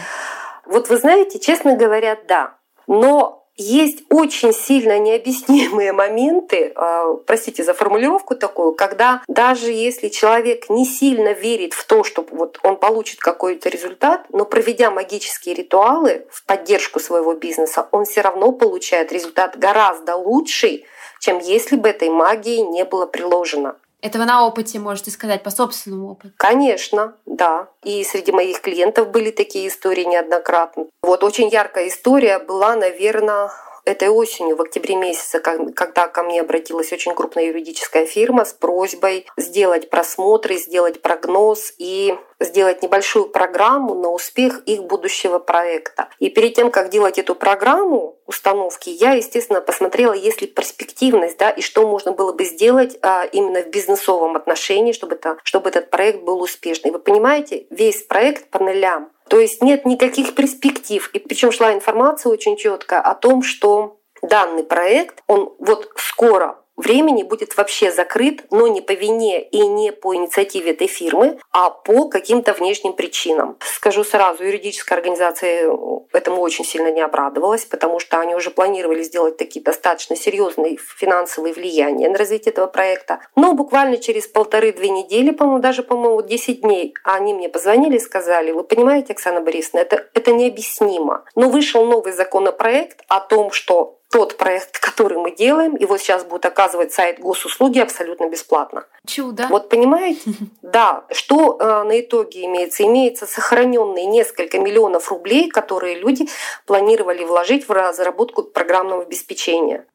Вот 0.65 0.89
вы 0.89 0.97
знаете, 0.97 1.39
честно 1.39 1.75
говоря, 1.75 2.17
да. 2.27 2.57
Но 2.87 3.44
есть 3.57 4.03
очень 4.09 4.53
сильно 4.53 4.99
необъяснимые 4.99 5.93
моменты, 5.93 6.73
а, 6.75 7.13
простите 7.25 7.63
за 7.63 7.73
формулировку 7.73 8.35
такую, 8.35 8.73
когда 8.73 9.23
даже 9.27 9.71
если 9.71 10.09
человек 10.09 10.69
не 10.69 10.85
сильно 10.85 11.31
верит 11.31 11.73
в 11.73 11.85
то, 11.85 12.03
что 12.03 12.25
вот 12.31 12.59
он 12.63 12.77
получит 12.77 13.19
какой-то 13.19 13.69
результат, 13.69 14.25
но 14.29 14.45
проведя 14.45 14.91
магические 14.91 15.55
ритуалы 15.55 16.25
в 16.29 16.43
поддержку 16.45 16.99
своего 16.99 17.33
бизнеса, 17.33 17.87
он 17.91 18.05
все 18.05 18.21
равно 18.21 18.51
получает 18.51 19.11
результат 19.11 19.57
гораздо 19.57 20.15
лучший, 20.15 20.85
чем 21.19 21.39
если 21.39 21.77
бы 21.77 21.89
этой 21.89 22.09
магии 22.09 22.59
не 22.59 22.83
было 22.83 23.05
приложено. 23.05 23.77
Это 24.05 24.19
вы 24.19 24.25
на 24.25 24.45
опыте 24.45 24.77
можете 24.77 25.09
сказать, 25.09 25.41
по 25.41 25.49
собственному 25.49 26.11
опыту? 26.11 26.35
Конечно, 26.37 27.15
да. 27.25 27.69
И 27.83 28.03
среди 28.03 28.31
моих 28.31 28.61
клиентов 28.61 29.09
были 29.09 29.31
такие 29.31 29.67
истории 29.67 30.03
неоднократно. 30.03 30.85
Вот 31.01 31.23
очень 31.23 31.49
яркая 31.49 31.87
история 31.87 32.37
была, 32.37 32.75
наверное, 32.75 33.49
этой 33.83 34.09
осенью, 34.09 34.57
в 34.57 34.61
октябре 34.61 34.95
месяце, 34.95 35.39
когда 35.39 36.07
ко 36.07 36.21
мне 36.21 36.41
обратилась 36.41 36.93
очень 36.93 37.15
крупная 37.15 37.45
юридическая 37.45 38.05
фирма 38.05 38.45
с 38.45 38.53
просьбой 38.53 39.25
сделать 39.37 39.89
просмотры, 39.89 40.57
сделать 40.57 41.01
прогноз 41.01 41.73
и 41.79 42.15
сделать 42.39 42.83
небольшую 42.83 43.29
программу 43.29 43.95
на 43.95 44.09
успех 44.09 44.59
их 44.65 44.83
будущего 44.83 45.39
проекта. 45.39 46.09
И 46.19 46.29
перед 46.29 46.53
тем, 46.53 46.69
как 46.69 46.89
делать 46.89 47.17
эту 47.17 47.33
программу 47.33 48.14
установки, 48.25 48.89
я, 48.89 49.13
естественно, 49.13 49.61
посмотрела, 49.61 50.13
есть 50.13 50.41
ли 50.41 50.47
перспективность, 50.47 51.37
да, 51.37 51.49
и 51.49 51.61
что 51.61 51.87
можно 51.87 52.11
было 52.11 52.33
бы 52.33 52.43
сделать 52.45 52.97
а, 53.01 53.25
именно 53.25 53.61
в 53.61 53.69
бизнесовом 53.69 54.35
отношении, 54.35 54.93
чтобы, 54.93 55.15
это, 55.15 55.37
чтобы 55.43 55.69
этот 55.69 55.89
проект 55.89 56.23
был 56.23 56.41
успешный. 56.41 56.91
Вы 56.91 56.99
понимаете, 56.99 57.67
весь 57.69 58.03
проект 58.03 58.49
по 58.49 58.59
нулям. 58.59 59.11
То 59.27 59.39
есть 59.39 59.61
нет 59.61 59.85
никаких 59.85 60.35
перспектив. 60.35 61.09
И 61.13 61.19
причем 61.19 61.51
шла 61.51 61.73
информация 61.73 62.31
очень 62.31 62.57
четко 62.57 62.99
о 62.99 63.15
том, 63.15 63.41
что 63.41 63.97
данный 64.21 64.63
проект, 64.63 65.23
он 65.27 65.55
вот 65.59 65.91
скоро 65.95 66.59
времени 66.75 67.23
будет 67.23 67.57
вообще 67.57 67.91
закрыт, 67.91 68.45
но 68.51 68.67
не 68.67 68.81
по 68.81 68.91
вине 68.91 69.41
и 69.41 69.65
не 69.67 69.91
по 69.91 70.15
инициативе 70.15 70.71
этой 70.71 70.87
фирмы, 70.87 71.39
а 71.51 71.69
по 71.69 72.07
каким-то 72.09 72.53
внешним 72.53 72.93
причинам. 72.93 73.57
Скажу 73.61 74.03
сразу, 74.03 74.43
юридическая 74.43 74.97
организация 74.97 75.69
этому 76.13 76.41
очень 76.41 76.65
сильно 76.65 76.91
не 76.91 77.01
обрадовалась, 77.01 77.65
потому 77.65 77.99
что 77.99 78.19
они 78.19 78.35
уже 78.35 78.49
планировали 78.49 79.03
сделать 79.03 79.37
такие 79.37 79.63
достаточно 79.63 80.15
серьезные 80.15 80.77
финансовые 80.77 81.53
влияния 81.53 82.09
на 82.09 82.17
развитие 82.17 82.51
этого 82.51 82.67
проекта. 82.67 83.19
Но 83.35 83.53
буквально 83.53 83.97
через 83.97 84.27
полторы-две 84.27 84.89
недели, 84.89 85.31
по-моему, 85.31 85.59
даже, 85.59 85.83
по-моему, 85.83 86.21
10 86.21 86.61
дней, 86.61 86.93
они 87.03 87.33
мне 87.33 87.49
позвонили 87.49 87.97
и 87.97 87.99
сказали, 87.99 88.51
вы 88.51 88.63
понимаете, 88.63 89.13
Оксана 89.13 89.41
Борисовна, 89.41 89.79
это, 89.79 90.07
это 90.13 90.31
необъяснимо. 90.31 91.25
Но 91.35 91.49
вышел 91.49 91.85
новый 91.85 92.13
законопроект 92.13 93.03
о 93.07 93.19
том, 93.19 93.51
что 93.51 93.99
тот 94.15 94.37
проект, 94.37 94.79
который 94.79 95.17
мы 95.17 95.35
делаем, 95.35 95.75
и 95.75 95.85
вот 95.85 95.99
сейчас 95.99 96.23
будет 96.23 96.45
оказывать 96.45 96.93
сайт 96.93 97.19
госуслуги 97.19 97.79
абсолютно 97.79 98.29
бесплатно. 98.29 98.85
Чудо. 99.05 99.47
Вот 99.49 99.67
понимаете? 99.67 100.21
Да. 100.61 101.03
Что 101.11 101.57
э, 101.59 101.83
на 101.83 101.99
итоге 101.99 102.45
имеется? 102.45 102.83
Имеется 102.83 103.25
сохраненные 103.25 104.05
несколько 104.05 104.57
миллионов 104.57 105.11
рублей, 105.11 105.49
которые 105.49 105.99
люди 105.99 106.29
планировали 106.65 107.25
вложить 107.25 107.67
в 107.67 107.71
разработку 107.73 108.43
программного 108.43 109.01
обеспечения. 109.01 109.85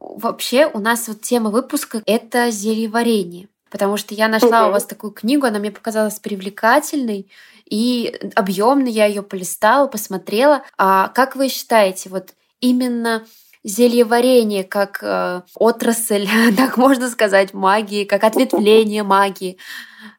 Вообще 0.00 0.68
у 0.74 0.80
нас 0.80 1.06
вот 1.06 1.20
тема 1.20 1.50
выпуска— 1.50 2.02
это 2.06 2.50
зельеварение 2.50 3.48
потому 3.74 3.96
что 3.96 4.14
я 4.14 4.28
нашла 4.28 4.62
угу. 4.62 4.68
у 4.68 4.72
вас 4.74 4.84
такую 4.84 5.10
книгу, 5.12 5.46
она 5.46 5.58
мне 5.58 5.72
показалась 5.72 6.20
привлекательной 6.20 7.28
и 7.68 8.14
объемной, 8.36 8.92
я 8.92 9.06
ее 9.06 9.22
полистала, 9.22 9.88
посмотрела. 9.88 10.62
А 10.78 11.08
как 11.08 11.34
вы 11.34 11.48
считаете, 11.48 12.08
вот 12.08 12.34
именно 12.60 13.26
зельеварение 13.64 14.62
как 14.62 15.00
э, 15.02 15.40
отрасль, 15.56 16.28
так 16.56 16.76
можно 16.76 17.10
сказать, 17.10 17.52
магии, 17.52 18.04
как 18.04 18.22
ответвление 18.22 19.02
магии. 19.16 19.58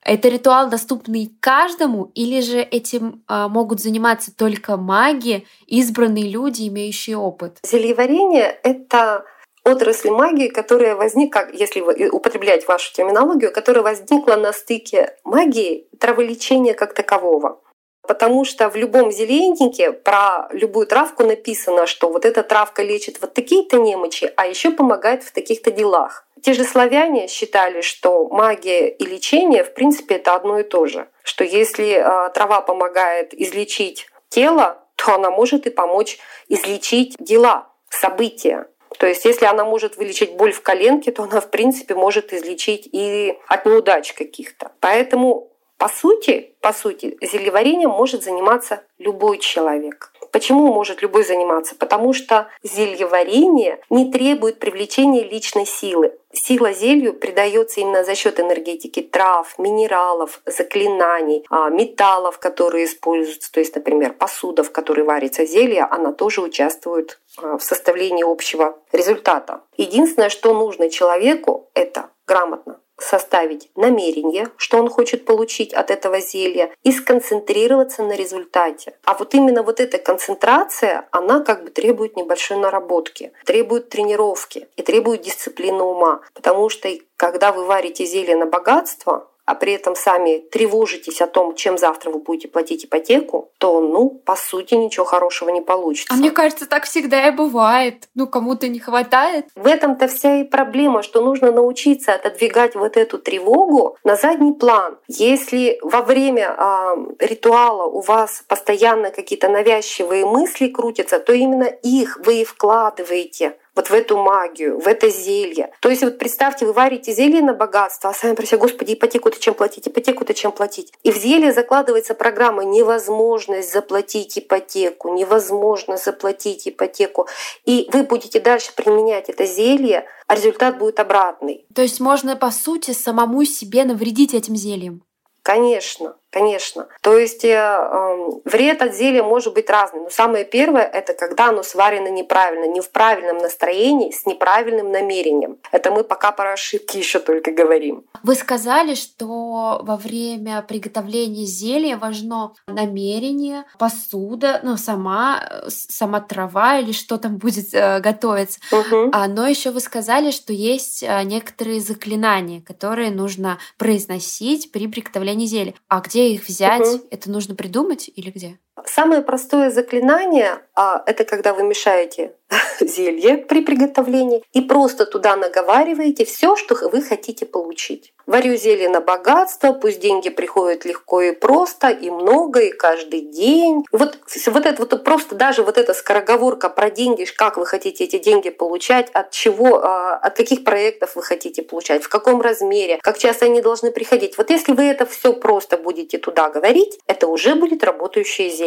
Это 0.02 0.28
ритуал, 0.28 0.70
доступный 0.70 1.32
каждому, 1.40 2.12
или 2.14 2.42
же 2.42 2.60
этим 2.60 3.24
э, 3.30 3.48
могут 3.48 3.80
заниматься 3.80 4.36
только 4.36 4.76
маги, 4.76 5.48
избранные 5.66 6.30
люди, 6.30 6.68
имеющие 6.68 7.16
опыт? 7.16 7.60
Зельеварение— 7.64 8.60
это 8.64 9.24
отрасли 9.65 10.10
магии, 10.10 10.48
которая 10.48 10.95
возникла, 10.95 11.48
если 11.51 11.81
употреблять 12.10 12.67
вашу 12.67 12.93
терминологию, 12.93 13.51
которая 13.51 13.84
возникла 13.84 14.36
на 14.36 14.53
стыке 14.53 15.17
магии 15.24 15.88
траволечения 16.00 16.74
как 16.74 16.93
такового. 16.93 17.60
Потому 18.07 18.45
что 18.45 18.69
в 18.69 18.75
любом 18.75 19.12
зеленнике 19.12 19.91
про 19.91 20.48
любую 20.51 20.86
травку 20.86 21.24
написано, 21.24 21.88
что 21.88 22.10
вот 22.10 22.24
эта 22.24 22.43
травка 22.43 22.84
лечит 22.84 23.19
вот 23.19 23.34
такие-то 23.34 23.77
немочи, 23.77 24.31
а 24.36 24.45
еще 24.45 24.69
помогает 24.69 25.24
в 25.24 25.31
таких-то 25.31 25.72
делах. 25.72 26.27
Те 26.43 26.53
же 26.53 26.63
славяне 26.63 27.27
считали, 27.27 27.81
что 27.81 28.27
магия 28.27 28.89
и 28.89 29.03
лечение, 29.05 29.63
в 29.63 29.74
принципе, 29.74 30.15
это 30.15 30.36
одно 30.36 30.60
и 30.60 30.63
то 30.63 30.86
же. 30.86 31.07
Что 31.24 31.43
если 31.43 31.95
э, 31.95 32.29
трава 32.34 32.62
помогает 32.62 33.34
излечить 33.34 34.05
тело, 34.29 34.77
то 34.95 35.15
она 35.15 35.31
может 35.31 35.65
и 35.65 35.72
помочь 35.72 36.19
излечить 36.48 37.15
дела, 37.19 37.69
события. 37.89 38.67
То 38.98 39.08
есть 39.08 39.25
если 39.25 39.46
она 39.46 39.66
может 39.66 39.98
вылечить 39.98 40.34
боль 40.34 40.52
в 40.52 40.62
коленке, 40.62 41.12
то 41.12 41.24
она, 41.24 41.42
в 41.42 41.50
принципе, 41.50 41.96
может 41.96 42.34
излечить 42.34 42.88
и 42.92 43.38
от 43.48 43.66
неудач 43.66 44.14
каких-то. 44.14 44.72
Поэтому 44.80 45.52
по 45.78 45.90
сути, 45.90 46.56
по 46.62 46.72
сути, 46.72 47.18
зельеварением 47.22 47.90
может 47.90 48.24
заниматься 48.24 48.84
любой 48.98 49.40
человек. 49.40 50.14
Почему 50.36 50.68
может 50.74 51.01
любой 51.01 51.24
заниматься? 51.24 51.75
Потому 51.75 52.12
что 52.12 52.50
зельеварение 52.62 53.80
не 53.89 54.12
требует 54.12 54.60
привлечения 54.60 55.24
личной 55.24 55.65
силы. 55.65 56.13
Сила 56.34 56.74
зелью 56.74 57.13
придается 57.13 57.80
именно 57.80 58.04
за 58.04 58.15
счет 58.15 58.38
энергетики 58.38 59.01
трав, 59.01 59.58
минералов, 59.58 60.42
заклинаний, 60.46 61.46
а, 61.50 61.70
металлов, 61.70 62.38
которые 62.39 62.84
используются. 62.84 63.50
То 63.50 63.62
есть, 63.62 63.75
например, 63.75 64.12
посуда, 64.12 64.65
в 64.65 64.74
которой 64.74 65.06
варится 65.06 65.46
зелье, 65.46 65.88
она 65.89 66.12
тоже 66.12 66.42
участвует 66.42 67.22
а, 67.42 67.58
в 67.58 67.63
составлении 67.63 68.30
общего 68.30 68.77
результата. 68.92 69.62
Единственное, 69.77 70.27
что 70.27 70.54
нужно 70.54 70.89
человеку, 70.89 71.70
это 71.74 72.10
грамотно 72.27 72.82
составить 72.98 73.70
намерение, 73.75 74.48
что 74.58 74.78
он 74.78 74.90
хочет 74.90 75.25
получить 75.25 75.74
от 75.74 75.92
этого 75.92 76.20
зелья, 76.20 76.72
и 76.84 76.92
сконцентрироваться 76.92 78.04
на 78.04 78.14
результате. 78.14 78.98
А 79.04 79.16
вот 79.16 79.34
именно 79.34 79.64
вот 79.64 79.80
эта 79.80 79.98
концентрация, 79.98 81.08
она 81.12 81.42
как 81.42 81.64
бы 81.64 81.70
требует 81.70 82.16
небольшой 82.16 82.58
наработки, 82.58 83.34
требует 83.46 83.90
тренировки 83.90 84.68
и 84.75 84.82
требует 84.82 85.22
дисциплины 85.22 85.84
ума. 85.84 86.22
Потому 86.34 86.70
что 86.70 86.90
когда 87.18 87.52
вы 87.52 87.66
варите 87.66 88.06
зелье 88.06 88.36
на 88.36 88.46
богатство, 88.46 89.30
а 89.46 89.56
при 89.56 89.74
этом 89.74 89.96
сами 89.96 90.40
тревожитесь 90.40 91.22
о 91.22 91.28
том, 91.28 91.56
чем 91.56 91.78
завтра 91.78 92.10
вы 92.10 92.20
будете 92.20 92.48
платить 92.48 92.86
ипотеку, 92.86 93.50
то, 93.60 93.80
ну, 93.80 94.10
по 94.10 94.36
сути, 94.36 94.74
ничего 94.74 95.06
хорошего 95.06 95.50
не 95.50 95.62
получится. 95.62 96.14
А 96.14 96.18
мне 96.18 96.32
кажется, 96.32 96.66
так 96.66 96.86
всегда 96.86 97.28
и 97.28 97.32
бывает. 97.32 98.10
Ну, 98.16 98.28
кому-то 98.28 98.68
не 98.68 98.80
хватает. 98.80 99.48
В 99.56 99.68
этом-то 99.68 100.08
вся 100.08 100.42
и 100.42 100.44
проблема, 100.44 101.04
что 101.04 101.22
нужно 101.22 101.52
научиться 101.52 102.14
отодвигать 102.14 102.75
вот 102.75 102.98
эту 102.98 103.20
тревогу 103.20 103.98
на 104.04 104.16
задний 104.16 104.54
план. 104.54 104.98
Если 105.08 105.78
во 105.82 106.02
время 106.02 106.56
э, 106.58 106.96
ритуала 107.20 107.84
у 107.84 108.02
вас 108.02 108.44
постоянно 108.48 109.12
какие-то 109.12 109.48
навязчивые 109.50 110.25
мысли 110.25 110.68
крутятся, 110.68 111.20
то 111.20 111.34
именно 111.34 111.66
их 111.66 112.20
вы 112.25 112.42
и 112.42 112.46
вкладываете 112.46 113.56
вот 113.75 113.89
в 113.89 113.94
эту 113.94 114.17
магию, 114.17 114.79
в 114.79 114.88
это 114.88 115.10
зелье. 115.10 115.72
То 115.82 115.89
есть 115.89 116.03
вот 116.03 116.17
представьте, 116.17 116.65
вы 116.65 116.74
варите 116.74 117.12
зелье 117.12 117.41
на 117.41 117.53
богатство, 117.53 118.10
а 118.10 118.13
сами 118.13 118.34
про 118.34 118.46
себя, 118.46 118.58
господи, 118.58 118.94
ипотеку-то 118.94 119.39
чем 119.39 119.53
платить, 119.53 119.88
ипотеку-то 119.88 120.34
чем 120.34 120.51
платить. 120.51 120.94
И 121.03 121.12
в 121.12 121.17
зелье 121.17 121.51
закладывается 121.51 122.15
программа 122.15 122.63
невозможность 122.63 123.72
заплатить 123.72 124.38
ипотеку, 124.38 125.13
невозможно 125.13 125.98
заплатить 125.98 126.67
ипотеку. 126.67 127.27
И 127.65 127.89
вы 127.91 128.03
будете 128.03 128.39
дальше 128.39 128.72
применять 128.75 129.29
это 129.29 129.46
зелье, 129.46 130.05
а 130.27 130.36
результат 130.36 130.77
будет 130.77 131.00
обратный. 131.00 131.65
То 131.75 131.82
есть 131.82 132.00
можно, 132.00 132.36
по 132.36 132.51
сути, 132.51 132.91
самому 132.91 133.44
себе 133.46 133.84
навредить 133.84 134.34
этим 134.34 134.55
зельем? 134.55 135.03
Конечно, 135.44 136.15
конечно. 136.36 136.88
То 137.01 137.18
есть 137.18 137.46
э, 137.46 138.39
вред 138.44 138.82
от 138.82 138.94
зелья 138.94 139.24
может 139.24 139.54
быть 139.54 139.70
разный. 139.70 140.01
Но 140.01 140.10
самое 140.10 140.44
первое— 140.44 140.84
это 140.94 141.13
когда 141.13 141.48
оно 141.48 141.63
сварено 141.63 142.10
неправильно, 142.10 142.65
не 142.65 142.82
в 142.82 142.89
правильном 142.89 143.38
настроении, 143.38 144.12
с 144.12 144.25
неправильным 144.25 144.92
намерением. 144.92 145.60
Это 145.72 145.92
мы 145.92 146.04
пока 146.04 146.34
про 146.34 146.51
ошибки 146.51 146.98
еще 146.98 147.20
только 147.20 147.51
говорим. 147.51 148.04
Вы 148.22 148.36
сказали, 148.36 148.96
что 148.96 149.80
во 149.82 149.96
время 149.96 150.62
приготовления 150.62 151.46
зелья 151.46 151.96
важно 151.96 152.51
намерение, 152.68 153.63
посуда, 153.80 154.60
ну, 154.62 154.75
сама, 154.75 155.42
сама 155.70 156.20
трава 156.20 156.80
или 156.80 156.92
что 156.92 157.18
там 157.18 157.38
будет 157.38 157.74
э, 157.74 158.01
готовиться. 158.01 158.60
Угу. 158.74 159.12
А, 159.13 159.30
но 159.30 159.48
еще 159.48 159.72
вы 159.72 159.80
сказали, 159.80 160.32
что 160.32 160.51
есть 160.51 161.01
э, 161.01 161.24
некоторые 161.24 161.80
заклинания, 161.80 162.62
которые 162.62 163.10
нужно 163.10 163.58
произносить 163.77 164.74
при 164.74 164.88
приготовлении 164.88 165.46
зелья. 165.46 165.75
А 165.88 166.01
где 166.01 166.25
их 166.34 166.48
взять? 166.48 166.88
Угу. 166.88 167.08
Это 167.12 167.29
нужно 167.32 167.55
придумать 167.55 168.10
или 168.13 168.32
где? 168.32 168.60
Самое 168.84 169.22
простое 169.22 169.70
заклинание 169.70 170.60
а,— 170.75 171.01
это 171.05 171.24
когда 171.24 171.53
вы 171.53 171.63
мешаете 171.63 172.34
зелье 172.82 173.38
при 173.38 173.62
приготовлении 173.62 174.44
и 174.51 174.62
просто 174.62 175.05
туда 175.05 175.38
наговариваете 175.38 176.25
все, 176.25 176.58
что 176.58 176.75
вы 176.89 177.01
хотите 177.01 177.46
получить. 177.46 178.12
Варю 178.25 178.55
зелье 178.55 178.89
на 178.89 179.01
богатство, 179.01 179.72
пусть 179.72 180.00
деньги 180.00 180.29
приходят 180.29 180.84
легко 180.84 181.22
и 181.22 181.32
просто, 181.32 181.89
и 181.89 182.10
много, 182.10 182.62
и 182.62 182.72
каждый 182.72 183.22
день. 183.22 183.86
Вот, 183.91 184.17
вот 184.48 184.65
это 184.65 184.82
вот 184.82 185.03
просто 185.03 185.36
даже 185.36 185.63
вот 185.63 185.77
эта 185.77 185.94
скороговорка 185.94 186.70
про 186.70 186.89
деньги, 186.89 187.25
как 187.25 187.58
вы 187.58 187.65
хотите 187.65 188.03
эти 188.03 188.17
деньги 188.17 188.50
получать, 188.50 189.10
от 189.13 189.32
чего, 189.32 189.84
а, 189.84 190.15
от 190.15 190.36
каких 190.36 190.63
проектов 190.63 191.15
вы 191.15 191.22
хотите 191.22 191.62
получать, 191.62 192.03
в 192.03 192.10
каком 192.10 192.41
размере, 192.41 192.98
как 193.01 193.20
часто 193.20 193.46
они 193.46 193.62
должны 193.62 193.91
приходить. 193.91 194.38
Вот 194.38 194.50
если 194.50 194.74
вы 194.74 194.86
это 194.86 195.05
все 195.05 195.32
просто 195.32 195.77
будете 195.77 196.17
туда 196.17 196.50
говорить, 196.50 197.00
это 197.08 197.27
уже 197.27 197.55
будет 197.55 197.84
работающее 197.84 198.50
зелье. 198.50 198.64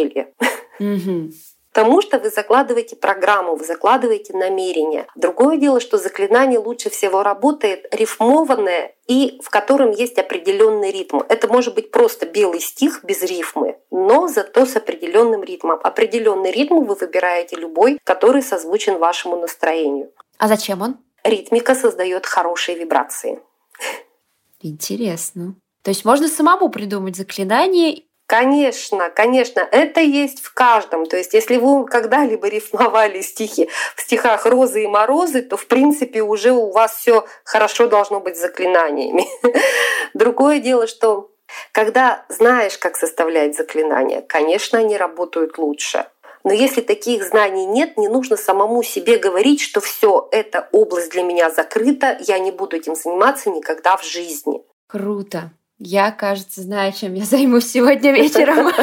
Угу. 0.81 1.33
Потому 1.73 2.01
что 2.01 2.19
вы 2.19 2.31
закладываете 2.31 2.97
программу, 2.97 3.55
вы 3.55 3.65
закладываете 3.65 4.37
намерение. 4.37 5.07
Другое 5.15 5.59
дело, 5.59 5.79
что 5.81 5.97
заклинание 5.97 6.59
лучше 6.59 6.91
всего 6.91 7.23
работает 7.23 7.87
рифмованное 7.95 8.97
и 9.07 9.41
в 9.45 9.49
котором 9.49 9.93
есть 9.93 10.19
определенный 10.19 10.91
ритм. 10.91 11.21
Это 11.29 11.47
может 11.47 11.75
быть 11.75 11.93
просто 11.93 12.27
белый 12.27 12.59
стих 12.59 13.05
без 13.05 13.23
рифмы, 13.23 13.79
но 13.93 14.27
зато 14.27 14.67
с 14.67 14.75
определенным 14.75 15.45
ритмом. 15.45 15.79
Определенный 15.85 16.51
ритм 16.51 16.83
вы 16.83 16.97
выбираете 16.97 17.55
любой, 17.55 18.01
который 18.03 18.43
созвучен 18.43 18.99
вашему 18.99 19.37
настроению. 19.37 20.11
А 20.39 20.49
зачем 20.49 20.83
он? 20.83 20.97
Ритмика 21.23 21.77
создает 21.77 22.27
хорошие 22.27 22.77
вибрации. 22.77 23.41
Интересно. 24.61 25.55
То 25.83 25.91
есть 25.91 26.05
можно 26.05 26.29
самому 26.29 26.71
придумать 26.71 27.17
заклинание 27.17 28.03
Конечно, 28.29 29.09
конечно, 29.09 29.61
это 29.61 30.01
есть 30.01 30.43
в 30.43 30.53
каждом. 30.53 31.07
То 31.07 31.17
есть, 31.17 31.33
если 31.33 31.57
вы 31.57 31.87
когда-либо 31.87 32.47
рифмовали 32.47 33.23
стихи 33.23 33.71
в 33.97 34.03
стихах 34.03 34.45
«Розы 34.45 34.85
и 34.85 34.87
морозы», 34.87 35.41
то, 35.41 35.57
в 35.57 35.67
принципе, 35.67 36.21
уже 36.21 36.53
у 36.53 36.71
вас 36.71 36.95
все 36.99 37.25
хорошо 37.43 37.89
должно 37.89 38.21
быть 38.21 38.37
с 38.37 38.41
заклинаниями. 38.41 39.27
Другое 40.15 40.61
дело, 40.61 40.87
что 40.87 41.31
когда 41.73 42.27
знаешь, 42.29 42.77
как 42.77 42.97
составлять 42.97 43.57
заклинания, 43.57 44.21
конечно, 44.21 44.79
они 44.79 44.99
работают 44.99 45.57
лучше. 45.57 46.05
Но 46.45 46.53
если 46.53 46.83
таких 46.83 47.25
знаний 47.25 47.65
нет, 47.65 47.97
не 47.97 48.09
нужно 48.09 48.37
самому 48.37 48.83
себе 48.83 49.17
говорить, 49.17 49.63
что 49.63 49.81
все, 49.81 50.29
эта 50.33 50.69
область 50.73 51.13
для 51.13 51.23
меня 51.23 51.49
закрыта, 51.49 52.19
я 52.21 52.39
не 52.39 52.51
буду 52.51 52.77
этим 52.77 52.95
заниматься 52.95 53.49
никогда 53.49 53.97
в 53.97 54.05
жизни. 54.05 54.63
Круто. 54.87 55.51
Я, 55.79 56.11
кажется, 56.11 56.63
знаю, 56.63 56.93
чем 56.93 57.15
я 57.15 57.25
займусь 57.27 57.71
сегодня 57.71 58.13
вечером. 58.13 58.73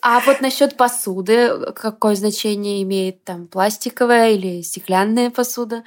А 0.00 0.20
вот 0.20 0.40
насчет 0.40 0.76
посуды, 0.76 1.72
какое 1.72 2.14
значение 2.14 2.82
имеет 2.82 3.24
там 3.24 3.48
пластиковая 3.48 4.30
или 4.30 4.62
стеклянная 4.62 5.30
посуда? 5.30 5.82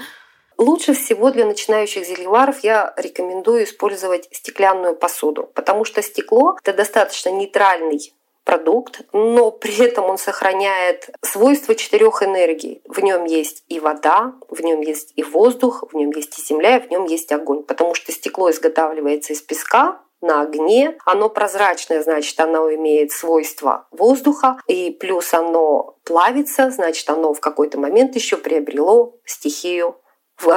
Лучше 0.58 0.94
всего 0.94 1.32
для 1.32 1.46
начинающих 1.46 2.06
зельеваров 2.06 2.60
я 2.64 2.94
рекомендую 2.98 3.64
использовать 3.64 4.28
стеклянную 4.32 4.96
посуду, 4.96 5.50
потому 5.56 5.86
что 5.86 6.04
стекло– 6.04 6.58
это 6.62 6.76
достаточно 6.78 7.30
нейтральный 7.30 8.14
продукт, 8.52 9.02
но 9.14 9.50
при 9.50 9.78
этом 9.82 10.06
он 10.06 10.18
сохраняет 10.18 11.10
свойства 11.22 11.74
четырех 11.74 12.22
энергий. 12.22 12.82
В 12.86 13.00
нем 13.00 13.24
есть 13.24 13.64
и 13.70 13.80
вода, 13.80 14.34
в 14.50 14.60
нем 14.62 14.82
есть 14.82 15.14
и 15.16 15.24
воздух, 15.24 15.86
в 15.90 15.96
нем 15.96 16.12
есть 16.12 16.38
и 16.38 16.42
земля, 16.42 16.78
и 16.78 16.86
в 16.86 16.92
нем 16.92 17.06
есть 17.06 17.32
огонь. 17.32 17.64
Потому 17.64 17.96
что 17.96 18.12
стекло 18.12 18.52
изготавливается 18.52 19.32
из 19.32 19.42
песка, 19.42 20.02
на 20.24 20.42
огне. 20.42 20.98
Оно 21.06 21.30
прозрачное, 21.30 22.04
значит, 22.04 22.40
оно 22.40 22.72
имеет 22.76 23.12
свойства 23.12 23.88
воздуха, 23.90 24.60
и 24.68 24.92
плюс 24.92 25.34
оно 25.34 25.98
плавится, 26.04 26.70
значит, 26.70 27.10
оно 27.10 27.34
в 27.34 27.40
какой-то 27.40 27.80
момент 27.80 28.16
еще 28.16 28.38
приобрело 28.38 29.16
стихию, 29.26 29.96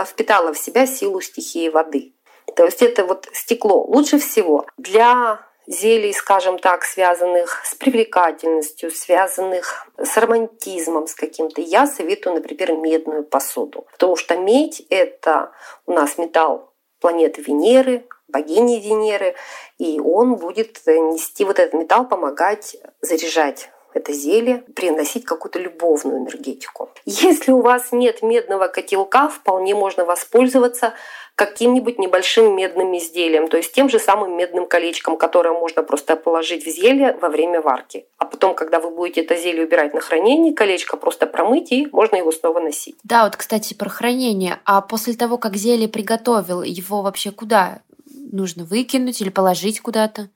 впитало 0.06 0.52
в 0.52 0.58
себя 0.58 0.86
силу 0.86 1.22
стихии 1.22 1.70
воды. 1.70 2.14
То 2.56 2.64
есть 2.66 2.82
это 2.82 3.06
вот 3.06 3.26
стекло 3.32 3.82
лучше 3.84 4.18
всего 4.18 4.66
для 4.76 5.40
зелий, 5.66 6.12
скажем 6.12 6.59
так, 6.59 6.85
связанных 6.85 7.64
с 7.64 7.75
привлекательностью, 7.75 8.90
связанных 8.90 9.87
с 9.99 10.16
романтизмом 10.16 11.06
с 11.06 11.14
каким-то, 11.14 11.61
я 11.61 11.87
советую, 11.87 12.37
например, 12.37 12.73
медную 12.76 13.25
посуду. 13.25 13.87
Потому 13.92 14.16
что 14.16 14.37
медь— 14.37 14.83
это 14.90 15.52
у 15.87 15.92
нас 15.92 16.18
металл 16.18 16.73
планеты 17.00 17.42
Венеры, 17.42 18.06
богини 18.28 18.80
Венеры, 18.80 19.35
и 19.78 20.00
он 20.00 20.37
будет 20.37 20.80
нести 20.87 21.44
вот 21.44 21.59
этот 21.59 21.75
металл, 21.75 22.09
помогать 22.09 22.76
заряжать 23.00 23.71
это 23.95 24.13
зелье, 24.13 24.65
приносить 24.75 25.25
какую-то 25.25 25.59
любовную 25.59 26.19
энергетику. 26.19 26.91
Если 27.04 27.52
у 27.52 27.61
вас 27.61 27.93
нет 27.93 28.23
медного 28.23 28.69
котелка, 28.69 29.28
вполне 29.28 29.75
можно 29.75 30.04
воспользоваться 30.04 30.95
каким-нибудь 31.35 31.99
небольшим 31.99 32.54
медным 32.54 32.97
изделием, 32.97 33.49
то 33.49 33.57
есть 33.57 33.73
тем 33.73 33.89
же 33.89 33.99
самым 33.99 34.37
медным 34.37 34.67
колечком, 34.67 35.17
которое 35.17 35.52
можно 35.52 35.83
просто 35.83 36.17
положить 36.17 36.65
в 36.65 36.71
зелье 36.71 37.17
во 37.21 37.28
время 37.28 37.61
варки. 37.61 38.07
А 38.19 38.25
потом, 38.25 38.54
когда 38.54 38.78
вы 38.78 38.91
будете 38.91 39.23
это 39.23 39.37
зелье 39.37 39.65
убирать 39.65 39.95
на 39.95 40.00
хранение, 40.00 40.54
колечко 40.54 40.97
просто 40.97 41.26
промыть 41.26 41.73
и 41.73 41.89
можно 41.91 42.17
его 42.17 42.30
снова 42.30 42.61
носить. 42.61 42.97
Да, 43.02 43.25
вот, 43.25 43.37
кстати, 43.37 43.75
про 43.75 43.89
хранение. 43.89 44.61
А 44.65 44.80
после 44.80 45.15
того, 45.15 45.39
как 45.39 45.57
зелье 45.57 45.89
приготовил, 45.89 46.63
его 46.63 47.02
вообще 47.02 47.33
куда? 47.33 47.83
Нужно 48.30 48.65
выкинуть 48.65 49.21
или 49.21 49.28
положить 49.28 49.80
куда-то? 49.80 50.28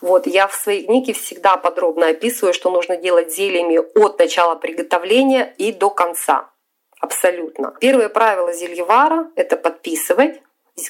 Вот, 0.00 0.26
я 0.26 0.46
в 0.46 0.54
своей 0.54 0.86
книге 0.86 1.12
всегда 1.12 1.56
подробно 1.56 2.08
описываю, 2.08 2.54
что 2.54 2.70
нужно 2.70 2.96
делать 2.96 3.34
зельями 3.34 3.78
от 3.98 4.18
начала 4.18 4.54
приготовления 4.54 5.54
и 5.58 5.72
до 5.72 5.90
конца. 5.90 6.50
Абсолютно. 7.00 7.74
Первое 7.80 8.08
правило 8.08 8.52
зельевара– 8.52 9.30
это 9.36 9.56
подписывать 9.56 10.40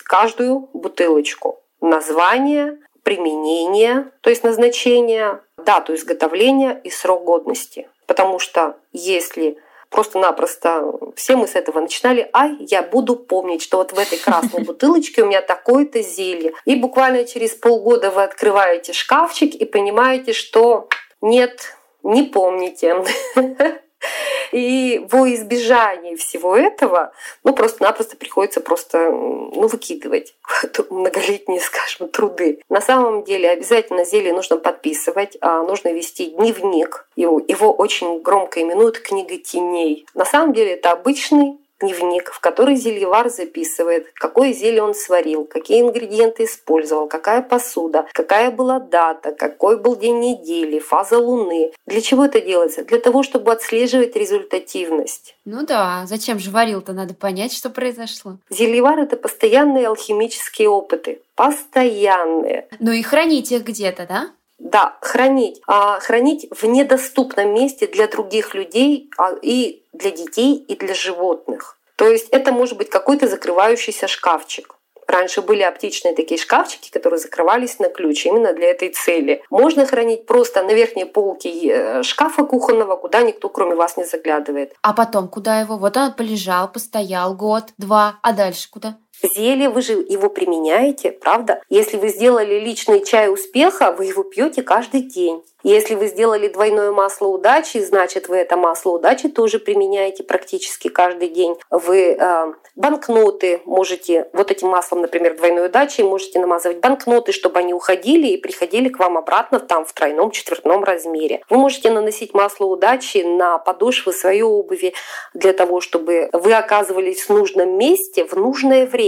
каждую 0.05 0.69
бутылочку. 0.73 1.63
Название, 1.81 2.79
применение, 3.03 4.11
то 4.21 4.31
есть 4.31 4.45
назначение, 4.45 5.41
дату 5.57 5.95
изготовления 5.95 6.81
и 6.85 6.91
срок 6.91 7.25
годности. 7.25 7.89
Потому 8.07 8.39
что 8.39 8.77
если 8.93 9.59
просто-напросто 9.91 10.93
все 11.17 11.37
мы 11.37 11.47
с 11.47 11.55
этого 11.55 11.81
начинали, 11.81 12.29
ай, 12.33 12.57
я 12.61 12.83
буду 12.83 13.17
помнить, 13.17 13.63
что 13.63 13.79
вот 13.79 13.93
в 13.93 13.99
этой 13.99 14.19
красной 14.19 14.63
бутылочке 14.65 15.23
у 15.23 15.27
меня 15.27 15.43
такое-то 15.43 16.03
зелье. 16.03 16.53
И 16.65 16.77
буквально 16.77 17.25
через 17.25 17.53
полгода 17.53 18.11
вы 18.11 18.23
открываете 18.23 18.93
шкафчик 18.93 19.55
и 19.55 19.65
понимаете, 19.65 20.33
что 20.33 20.89
нет, 21.21 21.77
не 22.03 22.23
помните. 22.23 23.05
И 24.53 25.05
во 25.11 25.33
избежание 25.33 26.17
всего 26.17 26.57
этого, 26.57 27.13
ну, 27.45 27.53
просто-напросто 27.53 28.17
приходится 28.17 28.61
просто, 28.61 29.11
ну, 29.11 29.67
выкидывать 29.67 30.35
многолетние, 30.91 31.61
скажем, 31.61 32.09
труды. 32.09 32.61
На 32.69 32.81
самом 32.81 33.25
деле 33.25 33.51
обязательно 33.51 34.05
зелье 34.05 34.33
нужно 34.33 34.57
подписывать, 34.57 35.37
а 35.41 35.63
нужно 35.63 35.93
вести 35.93 36.31
дневник. 36.31 37.07
Его, 37.17 37.41
его 37.47 37.73
очень 37.73 38.23
громко 38.23 38.63
именуют 38.63 39.01
«Книга 39.01 39.37
теней». 39.39 40.07
На 40.15 40.25
самом 40.25 40.53
деле 40.53 40.75
это 40.75 40.93
обычный 40.93 41.59
дневник, 41.81 42.31
в 42.33 42.41
который 42.41 42.77
зельевар 42.77 43.31
записывает, 43.31 44.11
какое 44.15 44.53
зелье 44.53 44.83
он 44.83 44.95
сварил, 44.95 45.45
какие 45.45 45.81
ингредиенты 45.81 46.45
использовал, 46.45 47.09
какая 47.09 47.43
посуда, 47.43 48.07
какая 48.13 48.51
была 48.51 48.81
дата, 48.81 49.33
какой 49.33 49.79
был 49.79 49.97
день 49.97 50.19
недели, 50.19 50.79
фаза 50.79 51.19
Луны. 51.19 51.73
Для 51.87 52.01
чего 52.01 52.25
это 52.25 52.41
делается? 52.41 52.85
Для 52.85 52.99
того, 52.99 53.23
чтобы 53.23 53.53
отслеживать 53.53 54.17
результативность. 54.17 55.37
Ну 55.45 55.65
да, 55.65 56.05
зачем 56.07 56.39
же 56.39 56.51
варил-то? 56.51 56.93
Надо 56.93 57.15
понять, 57.15 57.53
что 57.53 57.71
произошло. 57.71 58.39
Зельевар— 58.51 58.99
это 59.01 59.17
постоянные 59.17 59.89
алхимические 59.89 60.69
опыты. 60.69 61.21
Постоянные. 61.35 62.69
Ну 62.81 62.93
и 62.93 63.03
хранить 63.03 63.53
их 63.53 63.63
где-то, 63.63 64.07
да? 64.07 64.31
Да, 64.59 64.97
хранить. 65.01 65.61
А 65.69 66.01
хранить 66.01 66.49
в 66.51 66.67
недоступном 66.67 67.55
месте 67.55 67.87
для 67.87 68.09
других 68.09 68.55
людей 68.55 69.09
а, 69.17 69.35
и 69.41 69.83
для 69.99 70.11
детей, 70.11 70.55
и 70.57 70.77
для 70.77 70.95
животных. 70.95 71.79
То 71.97 72.09
есть 72.09 72.29
это 72.31 72.53
может 72.53 72.79
быть 72.79 72.91
какой-то 72.91 73.27
закрывающийся 73.27 74.07
шкафчик. 74.07 74.79
Раньше 75.09 75.41
были 75.41 75.63
оптичные 75.63 76.15
такие 76.15 76.39
шкафчики, 76.39 76.91
которые 76.91 77.19
закрывались 77.19 77.79
на 77.79 77.89
ключ 77.89 78.27
именно 78.27 78.53
для 78.53 78.71
этой 78.71 78.91
цели. 78.91 79.43
Можно 79.49 79.87
хранить 79.87 80.27
просто 80.27 80.63
на 80.63 80.75
верхней 80.75 81.07
полке 81.07 81.51
э, 81.51 82.03
шкафа 82.03 82.45
кухонного, 82.45 82.95
куда 82.97 83.23
никто 83.23 83.49
кроме 83.49 83.75
вас 83.75 83.97
не 83.97 84.05
заглядывает. 84.05 84.75
А 84.83 84.93
потом 84.93 85.29
куда 85.29 85.61
его? 85.61 85.79
Вот 85.79 85.97
он 85.97 86.13
полежал, 86.13 86.71
постоял 86.71 87.35
год, 87.35 87.65
два, 87.79 88.19
а 88.23 88.33
дальше 88.35 88.69
куда? 88.71 88.99
Зелье 89.23 89.69
вы 89.69 89.83
же 89.83 89.93
его 89.95 90.29
применяете, 90.29 91.13
правда? 91.13 91.61
Если 91.69 91.97
вы 91.97 92.09
сделали 92.09 92.59
личный 92.59 93.05
чай 93.05 93.33
успеха, 93.33 93.93
вы 93.93 94.07
его 94.07 94.23
пьете 94.23 94.63
каждый 94.63 95.03
день. 95.03 95.43
Если 95.65 95.97
вы 95.97 96.07
сделали 96.07 96.47
двойное 96.47 96.93
масло 96.93 97.27
удачи, 97.27 97.79
значит, 97.79 98.29
вы 98.29 98.37
это 98.37 98.57
масло 98.57 98.93
удачи 98.93 99.29
тоже 99.29 99.59
применяете 99.59 100.23
практически 100.23 100.87
каждый 100.89 101.29
день. 101.31 101.57
Вы 101.69 102.17
э, 102.19 102.53
банкноты 102.77 103.61
можете, 103.65 104.29
вот 104.33 104.53
этим 104.53 104.69
маслом, 104.69 105.01
например, 105.01 105.37
двойной 105.37 105.67
удачи, 105.67 106.03
можете 106.03 106.39
намазывать 106.39 106.79
банкноты, 106.79 107.33
чтобы 107.33 107.59
они 107.59 107.75
уходили 107.75 108.29
и 108.29 108.37
приходили 108.37 108.89
к 108.89 109.01
вам 109.01 109.19
обратно 109.19 109.59
там 109.59 109.85
в 109.85 109.93
тройном, 109.93 110.31
четвертном 110.31 110.85
размере. 110.85 111.43
Вы 111.51 111.59
можете 111.59 111.91
наносить 111.91 112.35
масло 112.35 112.67
удачи 112.67 113.19
на 113.19 113.59
подошвы 113.59 114.13
своей 114.13 114.43
обуви 114.43 114.95
для 115.35 115.53
того, 115.53 115.81
чтобы 115.81 116.31
вы 116.33 116.55
оказывались 116.55 117.23
в 117.23 117.31
нужном 117.31 117.77
месте 117.77 118.25
в 118.25 118.35
нужное 118.35 118.87
время. 118.87 119.08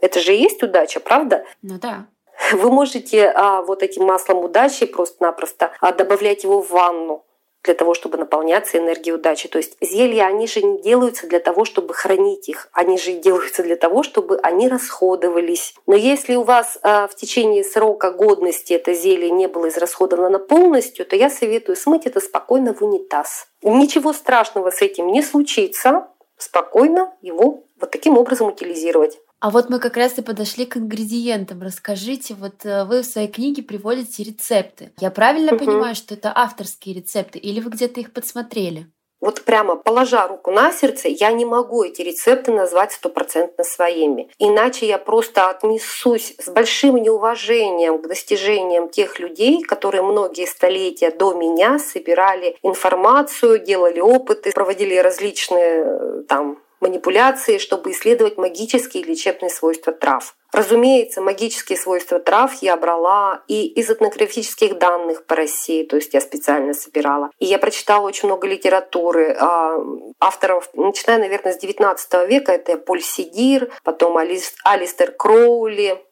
Это 0.00 0.20
же 0.20 0.34
и 0.34 0.42
есть 0.42 0.62
удача, 0.62 1.00
правда? 1.00 1.44
Ну 1.62 1.78
да. 1.78 2.06
Вы 2.52 2.70
можете 2.70 3.30
а, 3.34 3.62
вот 3.62 3.82
этим 3.82 4.04
маслом 4.04 4.38
удачи 4.44 4.86
просто-напросто 4.86 5.72
а, 5.80 5.92
добавлять 5.92 6.44
его 6.44 6.62
в 6.62 6.70
ванну 6.70 7.24
для 7.62 7.74
того, 7.74 7.94
чтобы 7.94 8.16
наполняться 8.16 8.78
энергией 8.78 9.14
удачи. 9.14 9.48
То 9.48 9.58
есть 9.58 9.76
зелья, 9.80 10.24
они 10.24 10.46
же 10.46 10.62
не 10.62 10.80
делаются 10.80 11.26
для 11.26 11.40
того, 11.40 11.64
чтобы 11.64 11.92
хранить 11.92 12.48
их, 12.48 12.68
они 12.72 12.98
же 12.98 13.12
делаются 13.12 13.62
для 13.62 13.76
того, 13.76 14.02
чтобы 14.02 14.38
они 14.42 14.68
расходовались. 14.68 15.74
Но 15.86 15.94
если 15.94 16.34
у 16.36 16.42
вас 16.42 16.78
э, 16.82 17.06
в 17.06 17.14
течение 17.14 17.62
срока 17.62 18.12
годности 18.12 18.72
это 18.72 18.94
зелье 18.94 19.30
не 19.30 19.46
было 19.46 19.68
израсходовано 19.68 20.38
полностью, 20.38 21.04
то 21.04 21.16
я 21.16 21.28
советую 21.28 21.76
смыть 21.76 22.06
это 22.06 22.20
спокойно 22.20 22.72
в 22.72 22.82
унитаз. 22.82 23.48
Ничего 23.62 24.12
страшного 24.14 24.70
с 24.70 24.80
этим 24.80 25.08
не 25.08 25.22
случится, 25.22 26.08
спокойно 26.38 27.12
его 27.20 27.64
вот 27.78 27.90
таким 27.90 28.16
образом 28.16 28.48
утилизировать. 28.48 29.18
А 29.40 29.48
вот 29.48 29.70
мы 29.70 29.78
как 29.78 29.96
раз 29.96 30.18
и 30.18 30.22
подошли 30.22 30.66
к 30.66 30.76
ингредиентам. 30.76 31.62
Расскажите, 31.62 32.34
вот 32.34 32.64
э, 32.64 32.84
вы 32.84 33.00
в 33.00 33.06
своей 33.06 33.28
книге 33.28 33.62
приводите 33.62 34.22
рецепты. 34.22 34.92
Я 35.00 35.10
правильно 35.10 35.54
угу. 35.54 35.64
понимаю, 35.64 35.94
что 35.94 36.12
это 36.12 36.30
авторские 36.34 36.94
рецепты, 36.96 37.38
или 37.38 37.60
вы 37.60 37.70
где-то 37.70 38.00
их 38.00 38.12
подсмотрели? 38.12 38.86
Вот 39.20 39.42
прямо 39.42 39.76
положа 39.76 40.26
руку 40.26 40.50
на 40.50 40.72
сердце, 40.72 41.08
я 41.08 41.30
не 41.32 41.44
могу 41.44 41.82
эти 41.82 42.00
рецепты 42.00 42.52
назвать 42.52 42.92
стопроцентно 42.92 43.64
своими. 43.64 44.30
Иначе 44.38 44.86
я 44.86 44.98
просто 44.98 45.50
отнесусь 45.50 46.34
с 46.38 46.48
большим 46.48 46.96
неуважением 46.96 48.00
к 48.00 48.08
достижениям 48.08 48.88
тех 48.88 49.18
людей, 49.18 49.62
которые 49.62 50.02
многие 50.02 50.46
столетия 50.46 51.10
до 51.10 51.34
меня 51.34 51.78
собирали 51.78 52.56
информацию, 52.62 53.58
делали 53.58 54.00
опыты, 54.00 54.52
проводили 54.52 54.96
различные 54.96 55.84
э, 55.84 56.22
там 56.26 56.58
манипуляции, 56.80 57.58
чтобы 57.58 57.92
исследовать 57.92 58.38
магические 58.38 59.04
лечебные 59.04 59.50
свойства 59.50 59.92
трав. 59.92 60.34
Разумеется, 60.52 61.20
магические 61.20 61.78
свойства 61.78 62.18
трав 62.18 62.52
я 62.60 62.76
брала 62.76 63.42
и 63.46 63.66
из 63.66 63.88
этнографических 63.88 64.78
данных 64.78 65.24
по 65.26 65.36
России, 65.36 65.84
то 65.84 65.96
есть 65.96 66.12
я 66.12 66.20
специально 66.20 66.74
собирала. 66.74 67.30
И 67.38 67.46
я 67.46 67.58
прочитала 67.58 68.06
очень 68.06 68.26
много 68.26 68.48
литературы 68.48 69.36
а, 69.38 69.78
авторов, 70.18 70.68
начиная, 70.74 71.18
наверное, 71.18 71.52
с 71.52 71.58
19 71.58 72.28
века. 72.28 72.52
Это 72.52 72.76
Поль 72.78 73.02
Сидир, 73.02 73.70
потом 73.84 74.16
Алистер 74.16 75.12
Кроули, 75.12 76.02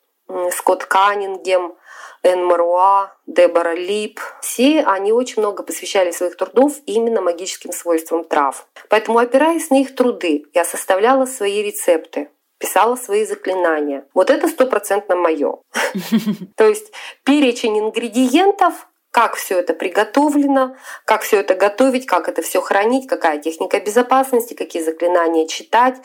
Скотт 0.53 0.85
Каннингем, 0.85 1.75
Энн 2.23 2.45
Маруа, 2.45 3.13
Дебора 3.27 3.75
Лип. 3.75 4.21
Все 4.41 4.83
они 4.83 5.13
очень 5.13 5.41
много 5.41 5.63
посвящали 5.63 6.11
своих 6.11 6.37
трудов 6.37 6.75
именно 6.87 7.21
магическим 7.21 7.73
свойствам 7.73 8.25
трав. 8.25 8.67
Поэтому, 8.89 9.19
опираясь 9.19 9.71
на 9.71 9.81
их 9.81 9.95
труды, 9.95 10.45
я 10.55 10.65
составляла 10.65 11.27
свои 11.27 11.63
рецепты 11.63 12.29
писала 12.59 12.97
свои 12.97 13.25
заклинания. 13.25 14.05
Вот 14.15 14.31
это 14.31 14.49
стопроцентно 14.49 15.17
мое. 15.17 15.59
То 16.57 16.69
есть 16.69 16.93
перечень 17.25 17.79
ингредиентов 17.79 18.89
как 19.19 19.35
все 19.35 19.59
это 19.59 19.75
приготовлено, 19.75 20.77
как 21.05 21.23
все 21.23 21.41
это 21.41 21.57
готовить, 21.57 22.07
как 22.07 22.29
это 22.29 22.41
все 22.41 22.61
хранить, 22.61 23.09
какая 23.09 23.41
техника 23.41 23.81
безопасности, 23.81 24.55
какие 24.55 24.81
заклинания 24.81 25.49
читать, 25.49 25.97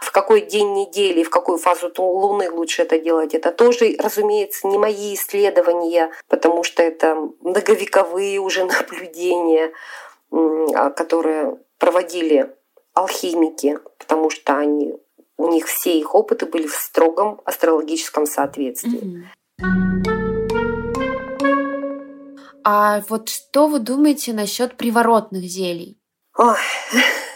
в 0.00 0.10
какой 0.10 0.40
день 0.40 0.72
недели, 0.72 1.22
в 1.22 1.28
какую 1.28 1.58
фазу 1.58 1.92
Луны 1.98 2.50
лучше 2.50 2.80
это 2.80 2.98
делать. 2.98 3.34
Это 3.34 3.52
тоже, 3.52 3.94
разумеется, 3.98 4.68
не 4.68 4.78
мои 4.78 5.12
исследования, 5.12 6.12
потому 6.28 6.64
что 6.64 6.82
это 6.82 7.14
многовековые 7.42 8.38
уже 8.38 8.64
наблюдения, 8.80 9.72
а, 10.32 10.88
которые 10.88 11.58
проводили 11.78 12.56
алхимики, 12.94 13.80
потому 13.98 14.30
что 14.30 14.56
они, 14.56 14.94
у 15.36 15.48
них 15.48 15.66
все 15.66 15.98
их 15.98 16.14
опыты 16.14 16.46
были 16.46 16.66
в 16.66 16.74
строгом 16.74 17.42
астрологическом 17.44 18.24
соответствии. 18.24 19.28
Mm-hmm. 19.60 20.21
А 22.64 23.02
вот 23.08 23.28
что 23.28 23.66
вы 23.66 23.78
думаете 23.78 24.32
насчет 24.32 24.76
приворотных 24.76 25.42
зелий? 25.42 25.98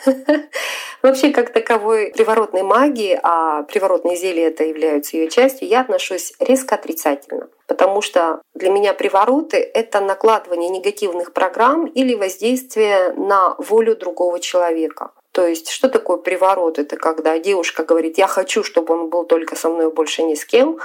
Вообще, 1.02 1.30
как 1.30 1.52
таковой 1.52 2.12
приворотной 2.12 2.62
магии, 2.62 3.18
а 3.22 3.62
приворотные 3.62 4.16
зелья 4.16 4.48
это 4.48 4.64
являются 4.64 5.16
ее 5.16 5.28
частью, 5.28 5.68
я 5.68 5.82
отношусь 5.82 6.32
резко 6.40 6.74
отрицательно. 6.74 7.48
Потому 7.68 8.00
что 8.00 8.42
для 8.54 8.70
меня 8.70 8.92
привороты— 8.92 9.58
это 9.74 10.00
накладывание 10.00 10.68
негативных 10.68 11.32
программ 11.32 11.86
или 11.86 12.14
воздействие 12.14 13.12
на 13.12 13.54
волю 13.58 13.96
другого 13.96 14.40
человека. 14.40 15.12
То 15.32 15.46
есть, 15.46 15.68
что 15.68 15.88
такое 15.88 16.16
приворот? 16.16 16.78
Это 16.78 16.96
когда 16.96 17.38
девушка 17.38 17.84
говорит, 17.84 18.18
я 18.18 18.26
хочу, 18.26 18.64
чтобы 18.64 18.94
он 18.94 19.10
был 19.10 19.24
только 19.24 19.54
со 19.54 19.68
мной, 19.68 19.92
больше 19.92 20.22
ни 20.22 20.34
с 20.34 20.44
кем, 20.44 20.78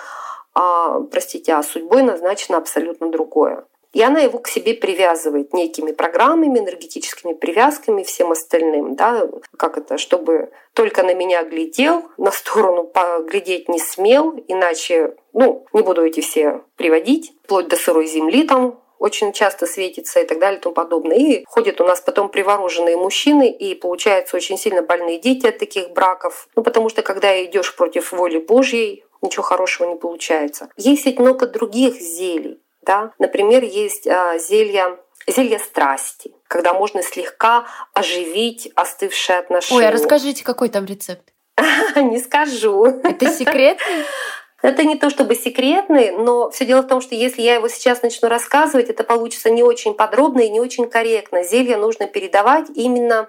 а, 0.53 0.99
простите, 0.99 1.53
а 1.53 1.63
судьбой 1.63 2.03
назначено 2.03 2.57
абсолютно 2.57 3.09
другое. 3.09 3.65
И 3.93 4.01
она 4.01 4.21
его 4.21 4.39
к 4.39 4.47
себе 4.47 4.73
привязывает 4.73 5.53
некими 5.53 5.91
программами, 5.91 6.59
энергетическими 6.59 7.33
привязками, 7.33 8.03
всем 8.03 8.31
остальным. 8.31 8.95
Да? 8.95 9.27
Как 9.57 9.77
это? 9.77 9.97
Чтобы 9.97 10.51
только 10.73 11.03
на 11.03 11.13
меня 11.13 11.43
глядел, 11.43 12.05
на 12.17 12.31
сторону 12.31 12.85
поглядеть 12.85 13.67
не 13.67 13.79
смел, 13.79 14.33
иначе, 14.47 15.15
ну, 15.33 15.65
не 15.73 15.81
буду 15.81 16.05
эти 16.05 16.21
все 16.21 16.63
приводить, 16.77 17.33
вплоть 17.43 17.67
до 17.67 17.75
сырой 17.75 18.07
земли 18.07 18.43
там 18.43 18.81
очень 19.01 19.33
часто 19.33 19.65
светится 19.65 20.19
и 20.19 20.27
так 20.27 20.37
далее 20.37 20.59
и 20.59 20.61
тому 20.61 20.75
подобное. 20.75 21.17
И 21.17 21.43
ходят 21.47 21.81
у 21.81 21.83
нас 21.83 21.99
потом 21.99 22.29
привороженные 22.29 22.97
мужчины, 22.97 23.49
и 23.49 23.73
получается 23.73 24.37
очень 24.37 24.59
сильно 24.59 24.83
больные 24.83 25.17
дети 25.17 25.47
от 25.47 25.57
таких 25.57 25.89
браков. 25.89 26.47
Ну, 26.55 26.61
потому 26.61 26.87
что 26.87 27.01
когда 27.01 27.43
идешь 27.43 27.75
против 27.75 28.11
воли 28.11 28.37
Божьей, 28.37 29.03
ничего 29.23 29.41
хорошего 29.41 29.89
не 29.89 29.95
получается. 29.95 30.69
Есть 30.77 31.07
ведь 31.07 31.19
много 31.19 31.47
других 31.47 31.95
зелий. 31.95 32.61
Да? 32.81 33.13
Например, 33.19 33.63
есть 33.63 34.07
а, 34.07 34.37
зелья 34.37 34.97
зелье 35.27 35.59
страсти, 35.59 36.33
когда 36.47 36.73
можно 36.73 37.03
слегка 37.03 37.65
оживить 37.93 38.71
остывшие 38.75 39.37
отношения. 39.39 39.81
Ой, 39.81 39.87
а 39.87 39.91
расскажите, 39.91 40.43
какой 40.43 40.69
там 40.69 40.85
рецепт? 40.85 41.31
Не 41.95 42.19
скажу. 42.19 42.85
Это 42.85 43.29
секретный? 43.29 44.05
Это 44.61 44.83
не 44.83 44.95
то 44.95 45.09
чтобы 45.09 45.33
секретный, 45.33 46.11
но 46.11 46.51
все 46.51 46.67
дело 46.67 46.81
в 46.81 46.87
том, 46.87 47.01
что 47.01 47.15
если 47.15 47.41
я 47.41 47.55
его 47.55 47.67
сейчас 47.67 48.03
начну 48.03 48.29
рассказывать, 48.29 48.89
это 48.91 49.03
получится 49.03 49.49
не 49.49 49.63
очень 49.63 49.95
подробно 49.95 50.41
и 50.41 50.49
не 50.49 50.59
очень 50.59 50.87
корректно. 50.87 51.41
Зелье 51.43 51.77
нужно 51.77 52.05
передавать 52.05 52.67
именно 52.75 53.27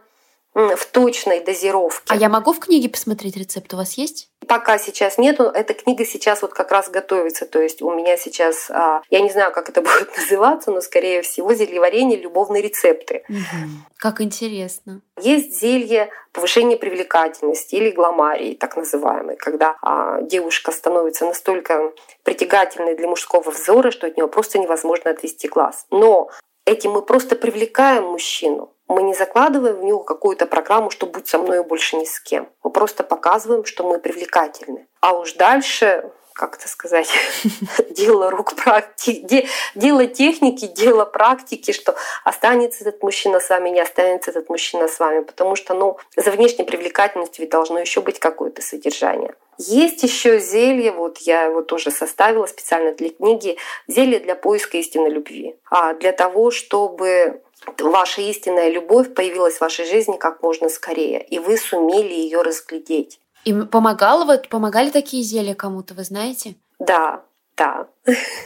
в 0.54 0.86
точной 0.86 1.40
дозировке. 1.40 2.12
А 2.12 2.16
я 2.16 2.28
могу 2.28 2.52
в 2.52 2.60
книге 2.60 2.88
посмотреть 2.88 3.36
рецепт? 3.36 3.72
У 3.72 3.76
вас 3.76 3.94
есть? 3.94 4.28
Пока 4.46 4.76
сейчас 4.78 5.18
нету. 5.18 5.44
Эта 5.44 5.72
книга 5.72 6.04
сейчас 6.04 6.42
вот 6.42 6.52
как 6.52 6.70
раз 6.70 6.90
готовится. 6.90 7.46
То 7.46 7.60
есть 7.60 7.80
у 7.80 7.90
меня 7.90 8.16
сейчас, 8.16 8.70
а, 8.70 9.02
я 9.08 9.20
не 9.20 9.30
знаю, 9.30 9.52
как 9.52 9.68
это 9.68 9.80
будет 9.82 10.16
называться, 10.16 10.70
но 10.70 10.80
скорее 10.80 11.22
всего 11.22 11.54
зельеварение, 11.54 12.18
любовные 12.18 12.62
рецепты. 12.62 13.24
Угу. 13.28 13.70
Как 13.96 14.20
интересно. 14.20 15.00
Есть 15.20 15.58
зелье 15.58 16.10
повышения 16.32 16.76
привлекательности 16.76 17.76
или 17.76 17.90
гламарии, 17.90 18.54
так 18.54 18.76
называемый, 18.76 19.36
когда 19.36 19.76
а, 19.80 20.20
девушка 20.22 20.72
становится 20.72 21.24
настолько 21.24 21.92
притягательной 22.24 22.96
для 22.96 23.08
мужского 23.08 23.50
взора, 23.50 23.90
что 23.90 24.06
от 24.06 24.16
нее 24.16 24.28
просто 24.28 24.58
невозможно 24.58 25.10
отвести 25.10 25.48
глаз. 25.48 25.86
Но 25.90 26.30
этим 26.66 26.92
мы 26.92 27.02
просто 27.02 27.36
привлекаем 27.36 28.04
мужчину. 28.04 28.72
Мы 28.92 29.02
не 29.04 29.14
закладываем 29.14 29.76
в 29.76 29.84
него 29.84 30.00
какую-то 30.00 30.44
программу, 30.44 30.90
что 30.90 31.06
будь 31.06 31.26
со 31.26 31.38
мной 31.38 31.64
больше 31.64 31.96
ни 31.96 32.04
с 32.04 32.20
кем. 32.20 32.48
Мы 32.62 32.70
просто 32.70 33.02
показываем, 33.02 33.64
что 33.64 33.84
мы 33.84 33.98
привлекательны. 33.98 34.86
А 35.00 35.16
уж 35.16 35.32
дальше 35.32 36.12
как 36.34 36.56
это 36.56 36.66
сказать, 36.66 37.10
дело 37.90 38.30
рук 38.30 38.54
практики, 38.54 39.46
дело 39.74 40.06
техники, 40.06 40.66
дело 40.66 41.04
практики, 41.04 41.72
что 41.72 41.94
останется 42.24 42.84
этот 42.84 43.02
мужчина 43.02 43.38
с 43.38 43.50
вами, 43.50 43.68
не 43.68 43.80
останется 43.80 44.30
этот 44.30 44.48
мужчина 44.48 44.88
с 44.88 44.98
вами, 44.98 45.20
потому 45.20 45.56
что, 45.56 45.74
ну, 45.74 45.98
за 46.16 46.30
внешней 46.30 46.64
привлекательностью 46.64 47.42
ведь 47.42 47.50
должно 47.50 47.78
еще 47.78 48.00
быть 48.00 48.18
какое-то 48.18 48.62
содержание. 48.62 49.34
Есть 49.58 50.02
еще 50.02 50.40
зелье, 50.40 50.92
вот 50.92 51.18
я 51.18 51.42
его 51.42 51.62
тоже 51.62 51.90
составила 51.90 52.46
специально 52.46 52.92
для 52.92 53.10
книги, 53.10 53.58
зелье 53.86 54.18
для 54.18 54.34
поиска 54.34 54.78
истинной 54.78 55.10
любви. 55.10 55.56
А 55.70 55.92
для 55.92 56.12
того, 56.12 56.50
чтобы 56.50 57.42
ваша 57.78 58.22
истинная 58.22 58.70
любовь 58.70 59.14
появилась 59.14 59.56
в 59.56 59.60
вашей 59.60 59.84
жизни 59.84 60.16
как 60.16 60.42
можно 60.42 60.68
скорее, 60.68 61.22
и 61.22 61.38
вы 61.38 61.56
сумели 61.56 62.12
ее 62.12 62.42
разглядеть. 62.42 63.20
И 63.44 63.52
помогало, 63.52 64.24
вот 64.24 64.48
помогали 64.48 64.90
такие 64.90 65.22
зелья 65.22 65.54
кому-то, 65.54 65.94
вы 65.94 66.04
знаете? 66.04 66.54
Да, 66.78 67.22
да. 67.56 67.88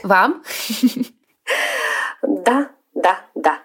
Вам? 0.03 0.43
Да, 2.23 2.71
да, 2.95 3.21
да. 3.35 3.61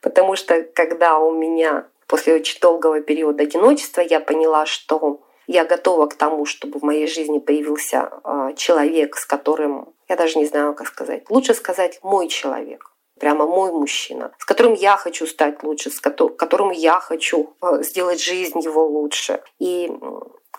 Потому 0.00 0.34
что 0.36 0.62
когда 0.62 1.18
у 1.18 1.32
меня 1.32 1.86
после 2.06 2.34
очень 2.34 2.58
долгого 2.60 3.00
периода 3.00 3.44
одиночества 3.44 4.00
я 4.00 4.18
поняла, 4.18 4.66
что 4.66 5.20
я 5.46 5.64
готова 5.64 6.06
к 6.06 6.14
тому, 6.14 6.46
чтобы 6.46 6.78
в 6.78 6.82
моей 6.82 7.06
жизни 7.06 7.38
появился 7.38 8.10
а, 8.24 8.52
человек, 8.54 9.16
с 9.16 9.26
которым, 9.26 9.94
я 10.08 10.16
даже 10.16 10.38
не 10.38 10.46
знаю, 10.46 10.74
как 10.74 10.88
сказать, 10.88 11.28
лучше 11.30 11.54
сказать 11.54 12.00
мой 12.02 12.28
человек 12.28 12.91
прямо 13.22 13.46
мой 13.46 13.70
мужчина, 13.70 14.32
с 14.38 14.44
которым 14.44 14.74
я 14.74 14.96
хочу 14.96 15.28
стать 15.28 15.62
лучше, 15.62 15.90
с 15.90 16.00
которым 16.00 16.72
я 16.72 16.98
хочу 16.98 17.54
э, 17.62 17.84
сделать 17.84 18.20
жизнь 18.20 18.58
его 18.58 18.84
лучше. 18.84 19.40
И 19.60 19.92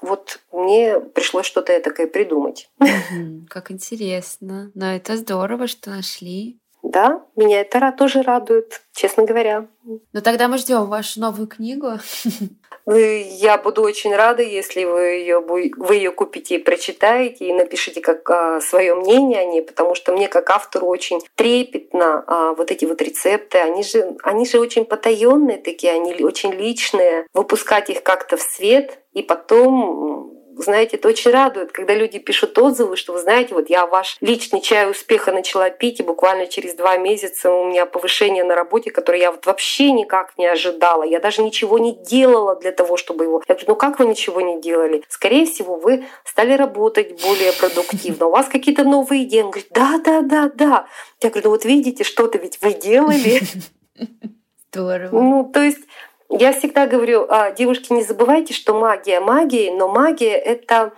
вот 0.02 0.40
мне 0.54 1.02
пришлось 1.02 1.46
что-то 1.46 1.78
такое 1.82 2.08
придумать. 2.08 2.70
Как 3.50 3.70
интересно. 3.70 4.72
Но 4.76 4.96
это 4.96 5.18
здорово, 5.18 5.68
что 5.68 5.90
нашли. 5.90 6.58
Да, 6.84 7.24
меня 7.38 7.62
это 7.62 7.94
тоже 7.98 8.22
радует, 8.22 8.82
честно 8.94 9.24
говоря. 9.24 9.68
Ну 9.86 10.22
тогда 10.22 10.50
мы 10.50 10.58
ждем 10.58 10.86
вашу 10.86 11.22
новую 11.22 11.48
книгу. 11.48 11.94
Я 12.86 13.58
буду 13.58 13.82
очень 13.82 14.14
рада, 14.14 14.44
если 14.44 14.84
вы 14.84 15.02
ее, 15.02 15.40
вы 15.40 15.96
ее 15.96 16.12
купите 16.12 16.56
и 16.56 16.58
прочитаете, 16.58 17.46
и 17.46 17.54
напишите 17.54 18.02
как 18.02 18.30
а, 18.30 18.60
свое 18.60 18.94
мнение 18.96 19.40
о 19.40 19.46
ней, 19.46 19.62
потому 19.62 19.96
что 19.96 20.12
мне 20.12 20.28
как 20.28 20.50
автору 20.50 20.88
очень 20.88 21.22
трепетно 21.36 22.26
а, 22.28 22.54
вот 22.54 22.72
эти 22.72 22.84
вот 22.84 23.02
рецепты. 23.02 23.60
Они 23.60 23.84
же, 23.84 24.18
они 24.24 24.46
же 24.46 24.60
очень 24.60 24.84
потаенные 24.84 25.60
такие, 25.60 25.94
они 25.94 26.22
очень 26.22 26.52
личные. 26.52 27.26
Выпускать 27.34 27.90
их 27.90 28.04
как-то 28.04 28.36
в 28.36 28.42
свет 28.42 29.00
и 29.14 29.22
потом 29.22 30.33
знаете, 30.58 30.98
это 30.98 31.08
очень 31.08 31.32
радует, 31.32 31.72
когда 31.72 31.94
люди 31.94 32.20
пишут 32.20 32.58
отзывы, 32.58 32.96
что 32.96 33.14
вы 33.14 33.20
знаете, 33.20 33.54
вот 33.54 33.70
я 33.70 33.86
ваш 33.86 34.18
личный 34.22 34.62
чай 34.62 34.90
успеха 34.90 35.32
начала 35.32 35.70
пить, 35.70 36.00
и 36.00 36.04
буквально 36.04 36.48
через 36.48 36.74
два 36.76 36.98
месяца 36.98 37.52
у 37.52 37.66
меня 37.66 37.86
повышение 37.86 38.44
на 38.44 38.56
работе, 38.56 38.92
которое 38.92 39.20
я 39.20 39.32
вот 39.32 39.46
вообще 39.46 39.92
никак 39.92 40.38
не 40.38 40.46
ожидала. 40.46 41.04
Я 41.04 41.20
даже 41.20 41.42
ничего 41.42 41.80
не 41.80 41.96
делала 41.96 42.56
для 42.56 42.72
того, 42.72 42.98
чтобы 42.98 43.24
его... 43.26 43.42
Я 43.48 43.56
говорю, 43.56 43.70
ну 43.70 43.76
как 43.76 44.00
вы 44.00 44.06
ничего 44.06 44.42
не 44.42 44.62
делали? 44.62 45.04
Скорее 45.10 45.46
всего, 45.46 45.76
вы 45.76 46.06
стали 46.24 46.54
работать 46.54 47.22
более 47.22 47.54
продуктивно. 47.54 48.28
У 48.28 48.32
вас 48.32 48.48
какие-то 48.48 48.84
новые 48.84 49.24
идеи. 49.24 49.42
Он 49.42 49.52
говорит, 49.52 49.70
да, 49.72 50.00
да, 50.04 50.22
да, 50.22 50.52
да. 50.54 50.88
Я 51.22 51.30
говорю, 51.30 51.46
ну 51.46 51.50
вот 51.52 51.66
видите, 51.66 52.04
что-то 52.04 52.38
ведь 52.38 52.60
вы 52.62 52.74
делали. 52.74 53.42
Здорово. 54.72 55.22
Ну, 55.22 55.52
то 55.54 55.62
есть 55.62 55.82
я 56.40 56.52
всегда 56.52 56.88
говорю, 56.88 57.26
а, 57.30 57.52
девушки, 57.52 57.94
не 57.94 58.04
забывайте, 58.04 58.54
что 58.54 58.74
магия 58.74 59.20
магии, 59.20 59.70
но 59.70 59.88
магия— 59.88 60.36
это 60.38 60.94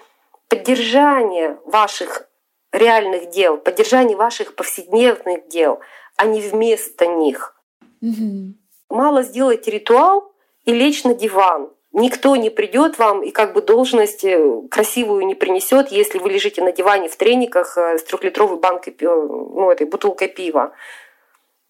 поддержание 0.47 1.57
ваших 1.65 2.29
реальных 2.71 3.29
дел, 3.29 3.57
поддержание 3.57 4.15
ваших 4.15 4.55
повседневных 4.55 5.47
дел, 5.47 5.79
а 6.15 6.25
не 6.25 6.41
вместо 6.41 7.07
них. 7.07 7.55
Угу. 8.01 8.53
Мало 8.89 9.23
сделать 9.23 9.67
ритуал 9.67 10.31
и 10.63 10.71
лечь 10.71 11.03
на 11.03 11.13
диван. 11.13 11.71
Никто 11.91 12.35
не 12.35 12.49
придет 12.49 12.97
вам 12.97 13.23
и 13.23 13.31
как 13.31 13.53
бы 13.53 13.61
должность 13.61 14.25
э, 14.25 14.61
красивую 14.69 15.25
не 15.25 15.35
принесет, 15.35 15.91
если 15.91 16.17
вы 16.17 16.29
лежите 16.29 16.61
на 16.61 16.73
диване 16.73 17.07
в 17.07 17.15
трениках 17.15 17.77
э, 17.77 17.97
с 17.97 18.03
трехлитровой 18.03 18.59
банкой, 18.59 18.95
ну, 18.99 19.71
этой 19.71 19.87
бутылкой 19.87 20.27
пива. 20.27 20.73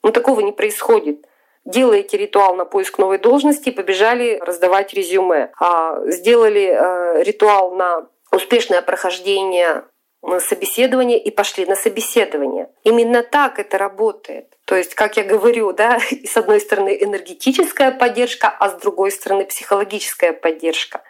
Ну, 0.03 0.11
такого 0.11 0.39
не 0.41 0.51
происходит 0.51 1.25
делаете 1.65 2.17
ритуал 2.17 2.55
на 2.55 2.65
поиск 2.65 2.97
новой 2.97 3.17
должности, 3.17 3.71
побежали 3.71 4.39
раздавать 4.41 4.93
резюме. 4.93 5.51
А 5.59 5.99
сделали 6.05 6.69
э, 6.71 7.23
ритуал 7.23 7.75
на 7.75 8.07
успешное 8.31 8.81
прохождение 8.81 9.83
собеседования 10.39 11.17
и 11.17 11.29
пошли 11.29 11.65
на 11.65 11.75
собеседование. 11.75 12.69
Именно 12.83 13.21
так 13.23 13.59
это 13.59 13.77
работает. 13.77 14.47
То 14.65 14.75
есть, 14.75 14.95
как 14.95 15.17
я 15.17 15.23
говорю, 15.23 15.71
да, 15.71 15.99
с 16.25 16.35
одной 16.35 16.59
стороны 16.59 16.97
энергетическая 16.99 17.91
поддержка, 17.91 18.49
а 18.49 18.69
с 18.69 18.81
другой 18.81 19.11
стороны 19.11 19.45
психологическая 19.45 20.33
поддержка. 20.33 21.03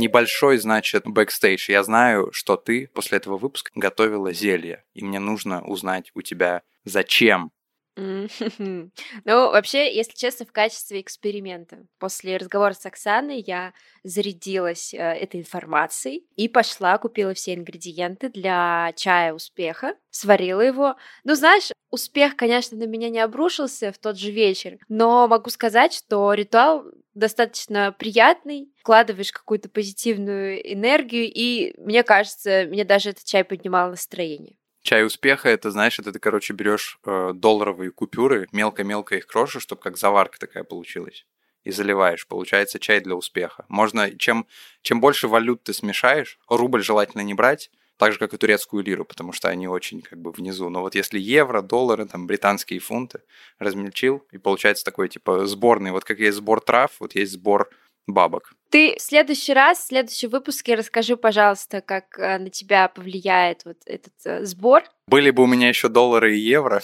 Небольшой, 0.00 0.56
значит, 0.56 1.02
бэкстейдж. 1.04 1.70
Я 1.70 1.82
знаю, 1.82 2.32
что 2.32 2.56
ты 2.56 2.86
после 2.94 3.18
этого 3.18 3.36
выпуска 3.36 3.70
готовила 3.74 4.32
зелье, 4.32 4.82
и 4.94 5.04
мне 5.04 5.18
нужно 5.18 5.62
узнать 5.62 6.10
у 6.14 6.22
тебя, 6.22 6.62
зачем 6.84 7.52
Ну, 9.24 9.50
вообще, 9.50 9.94
если 9.94 10.14
честно, 10.14 10.46
в 10.46 10.52
качестве 10.52 11.00
эксперимента. 11.00 11.84
После 11.98 12.36
разговора 12.36 12.72
с 12.72 12.84
Оксаной 12.86 13.42
я 13.46 13.72
зарядилась 14.02 14.94
э, 14.94 14.98
этой 14.98 15.40
информацией 15.40 16.26
и 16.36 16.48
пошла, 16.48 16.96
купила 16.98 17.34
все 17.34 17.54
ингредиенты 17.54 18.28
для 18.28 18.92
чая 18.96 19.34
успеха, 19.34 19.94
сварила 20.10 20.60
его. 20.60 20.96
Ну, 21.24 21.34
знаешь, 21.34 21.70
успех, 21.90 22.36
конечно, 22.36 22.78
на 22.78 22.86
меня 22.86 23.10
не 23.10 23.20
обрушился 23.20 23.92
в 23.92 23.98
тот 23.98 24.18
же 24.18 24.30
вечер, 24.30 24.78
но 24.88 25.28
могу 25.28 25.50
сказать, 25.50 25.92
что 25.92 26.32
ритуал 26.32 26.84
достаточно 27.14 27.92
приятный, 27.92 28.72
вкладываешь 28.78 29.32
какую-то 29.32 29.68
позитивную 29.68 30.60
энергию, 30.72 31.30
и 31.32 31.74
мне 31.78 32.02
кажется, 32.02 32.66
мне 32.68 32.84
даже 32.84 33.10
этот 33.10 33.24
чай 33.24 33.44
поднимал 33.44 33.90
настроение. 33.90 34.56
Чай 34.82 35.04
успеха 35.04 35.48
это, 35.48 35.70
знаешь, 35.70 35.98
это 35.98 36.12
ты, 36.12 36.18
короче, 36.18 36.54
берешь 36.54 36.98
э, 37.04 37.32
долларовые 37.34 37.90
купюры, 37.90 38.48
мелко-мелко 38.52 39.16
их 39.16 39.26
крошишь, 39.26 39.62
чтобы 39.62 39.82
как 39.82 39.98
заварка 39.98 40.38
такая 40.38 40.64
получилась. 40.64 41.26
И 41.64 41.70
заливаешь. 41.70 42.26
Получается 42.26 42.78
чай 42.78 43.00
для 43.00 43.14
успеха. 43.14 43.66
Можно, 43.68 44.16
чем, 44.16 44.46
чем 44.80 45.00
больше 45.00 45.28
валют 45.28 45.62
ты 45.62 45.74
смешаешь, 45.74 46.38
рубль 46.48 46.82
желательно 46.82 47.20
не 47.20 47.34
брать, 47.34 47.70
так 47.98 48.14
же, 48.14 48.18
как 48.18 48.32
и 48.32 48.38
турецкую 48.38 48.82
лиру, 48.82 49.04
потому 49.04 49.32
что 49.32 49.48
они 49.50 49.68
очень 49.68 50.00
как 50.00 50.18
бы 50.18 50.32
внизу. 50.32 50.70
Но 50.70 50.80
вот 50.80 50.94
если 50.94 51.18
евро, 51.18 51.60
доллары, 51.60 52.06
там, 52.06 52.26
британские 52.26 52.80
фунты 52.80 53.20
размельчил, 53.58 54.26
и 54.32 54.38
получается 54.38 54.86
такой, 54.86 55.10
типа, 55.10 55.44
сборный. 55.44 55.90
Вот 55.90 56.04
как 56.04 56.18
есть 56.18 56.38
сбор 56.38 56.62
трав, 56.62 56.92
вот 56.98 57.14
есть 57.14 57.32
сбор 57.32 57.68
бабок. 58.12 58.52
Ты 58.70 58.96
в 58.96 59.02
следующий 59.02 59.52
раз, 59.52 59.78
в 59.78 59.86
следующем 59.88 60.28
выпуске 60.30 60.74
расскажи, 60.74 61.16
пожалуйста, 61.16 61.80
как 61.80 62.18
э, 62.18 62.38
на 62.38 62.50
тебя 62.50 62.88
повлияет 62.88 63.64
вот 63.64 63.78
этот 63.86 64.14
э, 64.24 64.44
сбор. 64.44 64.84
Были 65.06 65.30
бы 65.30 65.42
у 65.42 65.46
меня 65.46 65.68
еще 65.68 65.88
доллары 65.88 66.36
и 66.36 66.40
евро. 66.40 66.80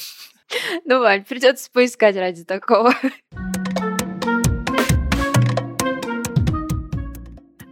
Ну, 0.84 1.00
Вань, 1.00 1.24
придется 1.24 1.70
поискать 1.72 2.16
ради 2.16 2.44
такого. 2.44 2.94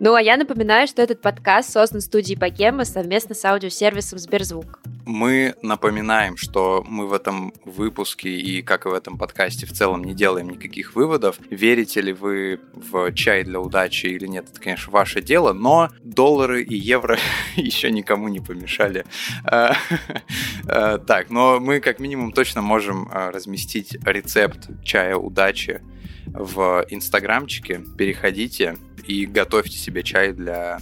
Ну, 0.04 0.14
а 0.14 0.20
я 0.20 0.36
напоминаю, 0.36 0.86
что 0.86 1.00
этот 1.00 1.22
подкаст 1.22 1.72
создан 1.72 2.02
студией 2.02 2.38
Богема 2.38 2.84
совместно 2.84 3.34
с 3.34 3.42
аудиосервисом 3.42 4.18
Сберзвук. 4.18 4.80
Мы 5.06 5.54
напоминаем, 5.62 6.36
что 6.36 6.84
мы 6.86 7.06
в 7.06 7.14
этом 7.14 7.54
выпуске 7.64 8.28
и 8.28 8.60
как 8.60 8.84
и 8.84 8.90
в 8.90 8.92
этом 8.92 9.16
подкасте 9.16 9.64
в 9.64 9.72
целом 9.72 10.04
не 10.04 10.12
делаем 10.12 10.50
никаких 10.50 10.94
выводов. 10.94 11.38
Верите 11.48 12.02
ли 12.02 12.12
вы 12.12 12.60
в 12.74 13.14
чай 13.14 13.44
для 13.44 13.58
удачи 13.60 14.04
или 14.04 14.26
нет, 14.26 14.44
это, 14.50 14.60
конечно, 14.60 14.92
ваше 14.92 15.22
дело, 15.22 15.54
но 15.54 15.88
доллары 16.02 16.62
и 16.62 16.76
евро 16.76 17.18
еще 17.56 17.90
никому 17.90 18.28
не 18.28 18.40
помешали. 18.40 19.06
А, 19.46 19.74
а, 20.68 20.98
так, 20.98 21.30
но 21.30 21.60
мы 21.60 21.80
как 21.80 21.98
минимум 21.98 22.32
точно 22.32 22.60
можем 22.60 23.08
а, 23.10 23.30
разместить 23.30 23.96
рецепт 24.04 24.68
чая 24.84 25.16
удачи 25.16 25.80
в 26.26 26.84
инстаграмчике. 26.90 27.80
Переходите 27.96 28.76
и 29.06 29.26
готовьте 29.26 29.76
себе 29.76 30.02
чай 30.02 30.32
для 30.32 30.80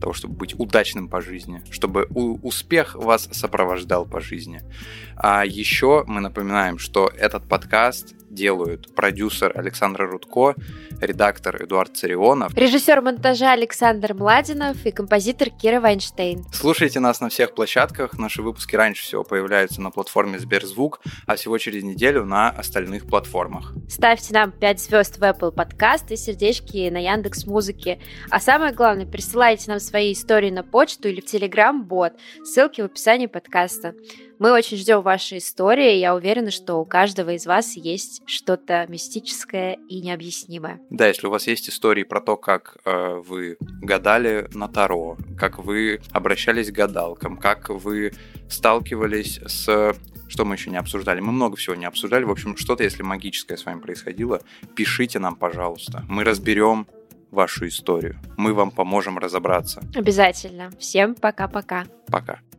того, 0.00 0.12
чтобы 0.12 0.34
быть 0.34 0.54
удачным 0.58 1.08
по 1.08 1.20
жизни, 1.20 1.62
чтобы 1.70 2.04
успех 2.12 2.94
вас 2.94 3.28
сопровождал 3.32 4.04
по 4.04 4.20
жизни. 4.20 4.62
А 5.16 5.44
еще 5.44 6.04
мы 6.06 6.20
напоминаем, 6.20 6.78
что 6.78 7.10
этот 7.16 7.48
подкаст 7.48 8.14
делают 8.36 8.94
продюсер 8.94 9.52
Александр 9.58 10.08
Рудко, 10.08 10.54
редактор 11.00 11.60
Эдуард 11.64 11.96
Царионов, 11.96 12.54
режиссер 12.54 13.00
монтажа 13.00 13.52
Александр 13.52 14.14
Младинов 14.14 14.84
и 14.84 14.92
композитор 14.92 15.50
Кира 15.50 15.80
Вайнштейн. 15.80 16.44
Слушайте 16.52 17.00
нас 17.00 17.20
на 17.20 17.30
всех 17.30 17.54
площадках. 17.54 18.18
Наши 18.18 18.42
выпуски 18.42 18.76
раньше 18.76 19.02
всего 19.02 19.24
появляются 19.24 19.80
на 19.80 19.90
платформе 19.90 20.38
Сберзвук, 20.38 21.00
а 21.26 21.34
всего 21.36 21.58
через 21.58 21.82
неделю 21.82 22.24
на 22.24 22.50
остальных 22.50 23.06
платформах. 23.06 23.72
Ставьте 23.88 24.34
нам 24.34 24.52
5 24.52 24.80
звезд 24.80 25.18
в 25.18 25.22
Apple 25.22 25.54
Podcast 25.54 26.06
и 26.10 26.16
сердечки 26.16 26.88
на 26.90 26.98
Яндекс 26.98 27.46
Музыке. 27.46 27.98
А 28.30 28.38
самое 28.38 28.72
главное, 28.72 29.06
присылайте 29.06 29.70
нам 29.70 29.80
свои 29.80 30.12
истории 30.12 30.50
на 30.50 30.62
почту 30.62 31.08
или 31.08 31.20
в 31.20 31.24
Telegram-бот. 31.24 32.12
Ссылки 32.44 32.82
в 32.82 32.84
описании 32.84 33.26
подкаста. 33.26 33.94
Мы 34.38 34.52
очень 34.52 34.76
ждем 34.76 35.00
ваши 35.00 35.38
истории. 35.38 35.96
Я 35.96 36.14
уверена, 36.14 36.50
что 36.50 36.76
у 36.76 36.84
каждого 36.84 37.30
из 37.30 37.46
вас 37.46 37.76
есть 37.76 38.22
что-то 38.26 38.86
мистическое 38.88 39.78
и 39.88 40.00
необъяснимое. 40.00 40.80
Да, 40.90 41.06
если 41.08 41.26
у 41.26 41.30
вас 41.30 41.46
есть 41.46 41.68
истории 41.70 42.02
про 42.02 42.20
то, 42.20 42.36
как 42.36 42.76
э, 42.84 43.22
вы 43.26 43.56
гадали 43.60 44.48
на 44.52 44.68
Таро, 44.68 45.16
как 45.38 45.58
вы 45.58 46.00
обращались 46.12 46.70
к 46.70 46.74
гадалкам, 46.74 47.38
как 47.38 47.70
вы 47.70 48.12
сталкивались 48.48 49.40
с 49.46 49.94
что 50.28 50.44
мы 50.44 50.56
еще 50.56 50.70
не 50.70 50.76
обсуждали? 50.76 51.20
Мы 51.20 51.30
много 51.30 51.54
всего 51.56 51.76
не 51.76 51.84
обсуждали. 51.84 52.24
В 52.24 52.32
общем, 52.32 52.56
что-то, 52.56 52.82
если 52.82 53.04
магическое 53.04 53.56
с 53.56 53.64
вами 53.64 53.80
происходило, 53.80 54.42
пишите 54.74 55.20
нам, 55.20 55.36
пожалуйста. 55.36 56.04
Мы 56.08 56.24
разберем 56.24 56.88
вашу 57.30 57.68
историю. 57.68 58.18
Мы 58.36 58.52
вам 58.52 58.72
поможем 58.72 59.18
разобраться. 59.18 59.84
Обязательно. 59.94 60.72
Всем 60.80 61.14
пока-пока. 61.14 61.86
Пока. 62.08 62.32
-пока. 62.32 62.40
пока. 62.40 62.55